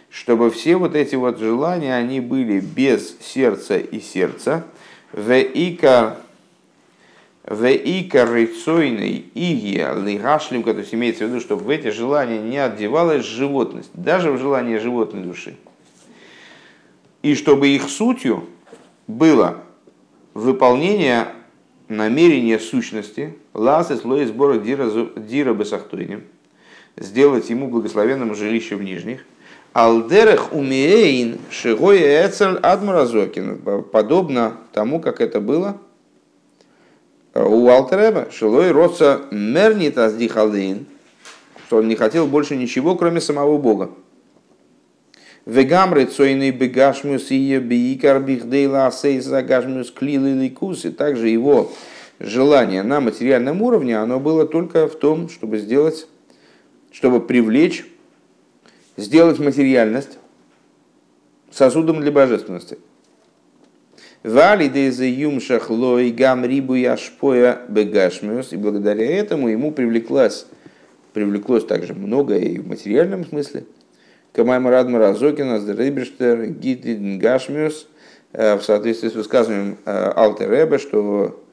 чтобы 0.09 0.51
все 0.51 0.77
вот 0.77 0.97
эти 0.97 1.17
вот 1.17 1.39
желания, 1.39 1.95
они 1.95 2.21
были 2.21 2.61
без 2.61 3.15
сердца 3.21 3.77
и 3.77 4.01
сердца. 4.01 4.65
В 5.13 5.31
икар 5.31 6.17
в 7.45 7.67
икар 7.67 8.31
рыцойный 8.31 9.25
игия 9.35 9.95
лигашлим, 9.95 10.63
то 10.63 10.71
есть 10.71 10.95
имеется 10.95 11.25
в 11.25 11.29
виду, 11.29 11.41
чтобы 11.41 11.65
в 11.65 11.71
эти 11.71 11.91
желания 11.91 12.39
не 12.39 12.59
одевалась 12.59 13.25
животность, 13.25 13.91
даже 13.95 14.31
в 14.31 14.39
желание 14.39 14.79
животной 14.79 15.23
души. 15.23 15.57
И 17.23 17.35
чтобы 17.35 17.69
их 17.69 17.89
сутью 17.89 18.45
было 19.07 19.59
выполнение 20.35 21.27
намерение 21.89 22.59
сущности, 22.59 23.37
ласы 23.55 23.97
слои 23.97 24.25
сбора 24.25 24.59
дира 24.59 25.53
бесахтойним, 25.53 26.25
сделать 26.97 27.51
ему 27.51 27.69
благословенным 27.69 28.35
жилище 28.35 28.77
в 28.77 28.83
нижних, 28.83 29.25
Алдерех 29.73 30.53
умеейн 30.53 31.39
шигоя 31.51 32.27
эцель 32.27 32.59
адмаразокин, 32.59 33.63
подобно 33.91 34.59
тому, 34.73 35.01
как 35.01 35.23
это 35.23 35.41
было 35.41 35.79
у 37.35 37.69
Алтереба, 37.69 38.29
шилой 38.31 38.73
роца 38.73 39.23
мернит 39.31 39.97
аздихалдин, 39.97 40.87
что 41.67 41.79
он 41.79 41.89
не 41.89 41.97
хотел 41.97 42.27
больше 42.27 42.57
ничего, 42.57 42.97
кроме 42.97 43.21
самого 43.21 43.59
Бога. 43.59 43.91
Вегамры 45.45 46.05
цойный 46.05 46.51
бегашмус 46.51 47.31
и 47.31 47.59
биикар 47.59 48.21
бихдейла 48.21 48.87
асейса 48.87 49.43
гашмус 49.43 49.91
клилы. 49.91 50.47
И 50.47 50.91
также 50.91 51.29
его 51.29 51.73
желание 52.21 52.83
на 52.83 53.01
материальном 53.01 53.63
уровне, 53.63 53.99
оно 53.99 54.21
было 54.21 54.47
только 54.47 54.87
в 54.87 54.95
том, 54.95 55.29
чтобы 55.29 55.59
сделать, 55.59 56.07
чтобы 56.93 57.21
привлечь, 57.21 57.85
сделать 58.97 59.41
материальность 59.41 60.19
сосудом 61.51 62.01
для 62.01 62.13
божественности. 62.13 62.79
Вали 64.23 64.91
за 64.91 65.05
юмшах 65.05 65.71
лой 65.71 66.11
гам 66.11 66.45
рибу 66.45 66.75
яшпоя. 66.75 67.61
И 67.69 68.57
благодаря 68.57 69.07
этому 69.17 69.49
ему 69.49 69.73
привлеклось, 69.73 70.47
привлеклось 71.13 71.65
также 71.65 71.95
многое 71.95 72.41
и 72.41 72.59
в 72.59 72.67
материальном 72.69 73.25
смысле– 73.27 73.65
Камайма 74.33 74.71
Радмара 74.71 75.11
Азокина, 75.11 75.61
Рейберштер, 75.61 76.47
Гидин 76.47 77.19
Гашмиус, 77.19 77.87
э, 78.33 78.57
в 78.57 78.63
соответствии 78.63 79.11
с 79.11 79.15
высказыванием 79.15 79.77
э, 79.85 80.13
Алтер 80.17 80.51
Ребе, 80.51 80.79
что 80.79 81.45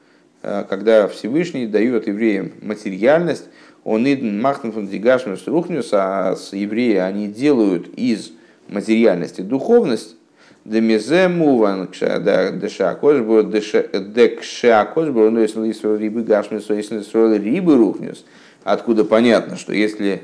э, 0.42 0.64
когда 0.66 1.06
Всевышний 1.06 1.66
дает 1.66 2.08
евреям 2.08 2.52
материальность, 2.62 3.44
он 3.84 4.10
иден 4.10 4.40
махнут 4.40 4.72
фон 4.72 4.88
дигашмиус 4.88 5.46
рухнюс, 5.46 5.90
а 5.92 6.34
с 6.36 6.54
евреи 6.54 6.96
они 6.96 7.28
делают 7.28 7.88
из 7.98 8.32
материальности 8.68 9.42
духовность, 9.42 10.16
Демизе 10.64 11.28
муван 11.28 11.88
деша 11.90 12.94
кошбу 12.94 13.42
декша 13.42 14.84
кошбу, 14.94 15.30
но 15.30 15.40
если 15.40 15.96
рибы 15.96 16.22
гашмиус, 16.22 16.70
если 16.70 17.38
рибы 17.38 17.76
рухнюс, 17.76 18.24
откуда 18.64 19.04
понятно, 19.04 19.56
что 19.56 19.72
если 19.72 20.22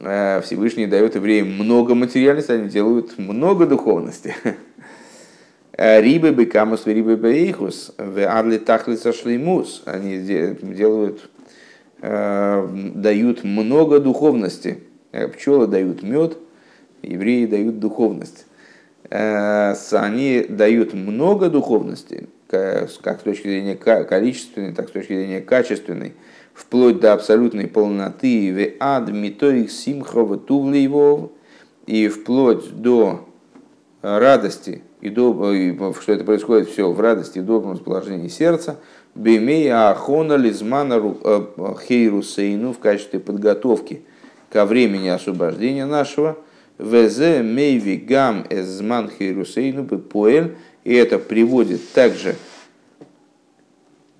Э, 0.00 0.40
Всевышний 0.42 0.86
дает 0.86 1.16
евреям 1.16 1.52
много 1.52 1.94
материальности, 1.94 2.52
они 2.52 2.68
делают 2.68 3.18
много 3.18 3.66
духовности. 3.66 4.34
Э, 5.80 6.00
рибы 6.00 6.32
бекамус, 6.32 6.86
рибы 6.86 7.14
бейхус, 7.14 7.94
в 7.98 8.26
арли 8.26 8.58
тахлица 8.58 9.12
шлеймус. 9.12 9.84
Они 9.84 10.18
делают, 10.18 11.30
э, 12.02 12.68
дают 12.96 13.44
много 13.44 14.00
духовности. 14.00 14.80
Пчелы 15.12 15.68
дают 15.68 16.02
мед, 16.02 16.36
евреи 17.02 17.46
дают 17.46 17.78
духовность. 17.78 18.47
Они 19.10 20.44
дают 20.48 20.92
много 20.92 21.48
духовности, 21.48 22.28
как 22.48 22.90
с 22.90 23.22
точки 23.22 23.48
зрения 23.48 23.74
количественной, 23.76 24.74
так 24.74 24.88
с 24.88 24.92
точки 24.92 25.14
зрения 25.14 25.40
качественной 25.40 26.14
вплоть 26.58 26.98
до 26.98 27.12
абсолютной 27.12 27.68
полноты, 27.68 28.52
в 28.52 28.82
ад 28.82 29.08
митоих 29.10 29.70
симхова 29.70 30.36
тувлеевов, 30.38 31.30
и 31.86 32.08
вплоть 32.08 32.70
до 32.72 33.26
радости, 34.02 34.82
и 35.00 35.08
до, 35.08 35.94
что 36.00 36.12
это 36.12 36.24
происходит 36.24 36.68
все 36.68 36.90
в 36.90 37.00
радости 37.00 37.38
и 37.38 37.42
добром 37.42 37.72
расположении 37.72 38.28
сердца, 38.28 38.78
бемея 39.14 39.90
ахона 39.90 40.34
лизмана 40.34 40.94
э, 40.94 41.46
хейрусейну 41.86 42.72
в 42.72 42.78
качестве 42.78 43.20
подготовки 43.20 44.02
ко 44.50 44.66
времени 44.66 45.08
освобождения 45.08 45.86
нашего, 45.86 46.36
вз 46.78 47.18
мейви 47.42 47.96
гам 47.96 48.46
эзман 48.48 49.10
хейрусейну 49.10 49.84
поэль, 49.84 50.56
и 50.84 50.94
это 50.94 51.18
приводит 51.18 51.92
также 51.92 52.36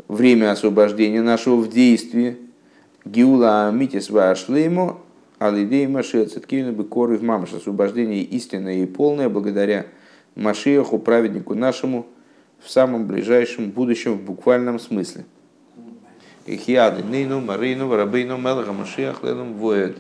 время 0.09 0.51
освобождения 0.53 1.23
нашего 1.23 1.57
в 1.57 1.71
действии. 1.71 2.37
Гиула 3.05 3.71
Митис 3.71 4.11
Вашлейму, 4.11 5.01
Алидей 5.39 5.87
Машия 5.87 6.27
Циткивна 6.27 6.73
Бекоры 6.73 7.17
в 7.17 7.23
Мамаш. 7.23 7.55
Освобождение 7.55 8.23
истинное 8.23 8.83
и 8.83 8.87
полное 8.87 9.29
благодаря 9.29 9.87
Машиаху, 10.35 10.99
праведнику 10.99 11.55
нашему, 11.55 12.07
в 12.61 12.69
самом 12.71 13.07
ближайшем 13.07 13.71
будущем, 13.71 14.15
в 14.15 14.23
буквальном 14.23 14.79
смысле. 14.79 15.25
Ихиады 16.45 17.03
Нейну 17.03 17.41
Марину 17.41 17.95
Рабейну 17.95 18.37
Мелаха 18.37 18.73
Машиах 18.73 19.23
Ленум 19.23 19.55
Воед. 19.55 19.97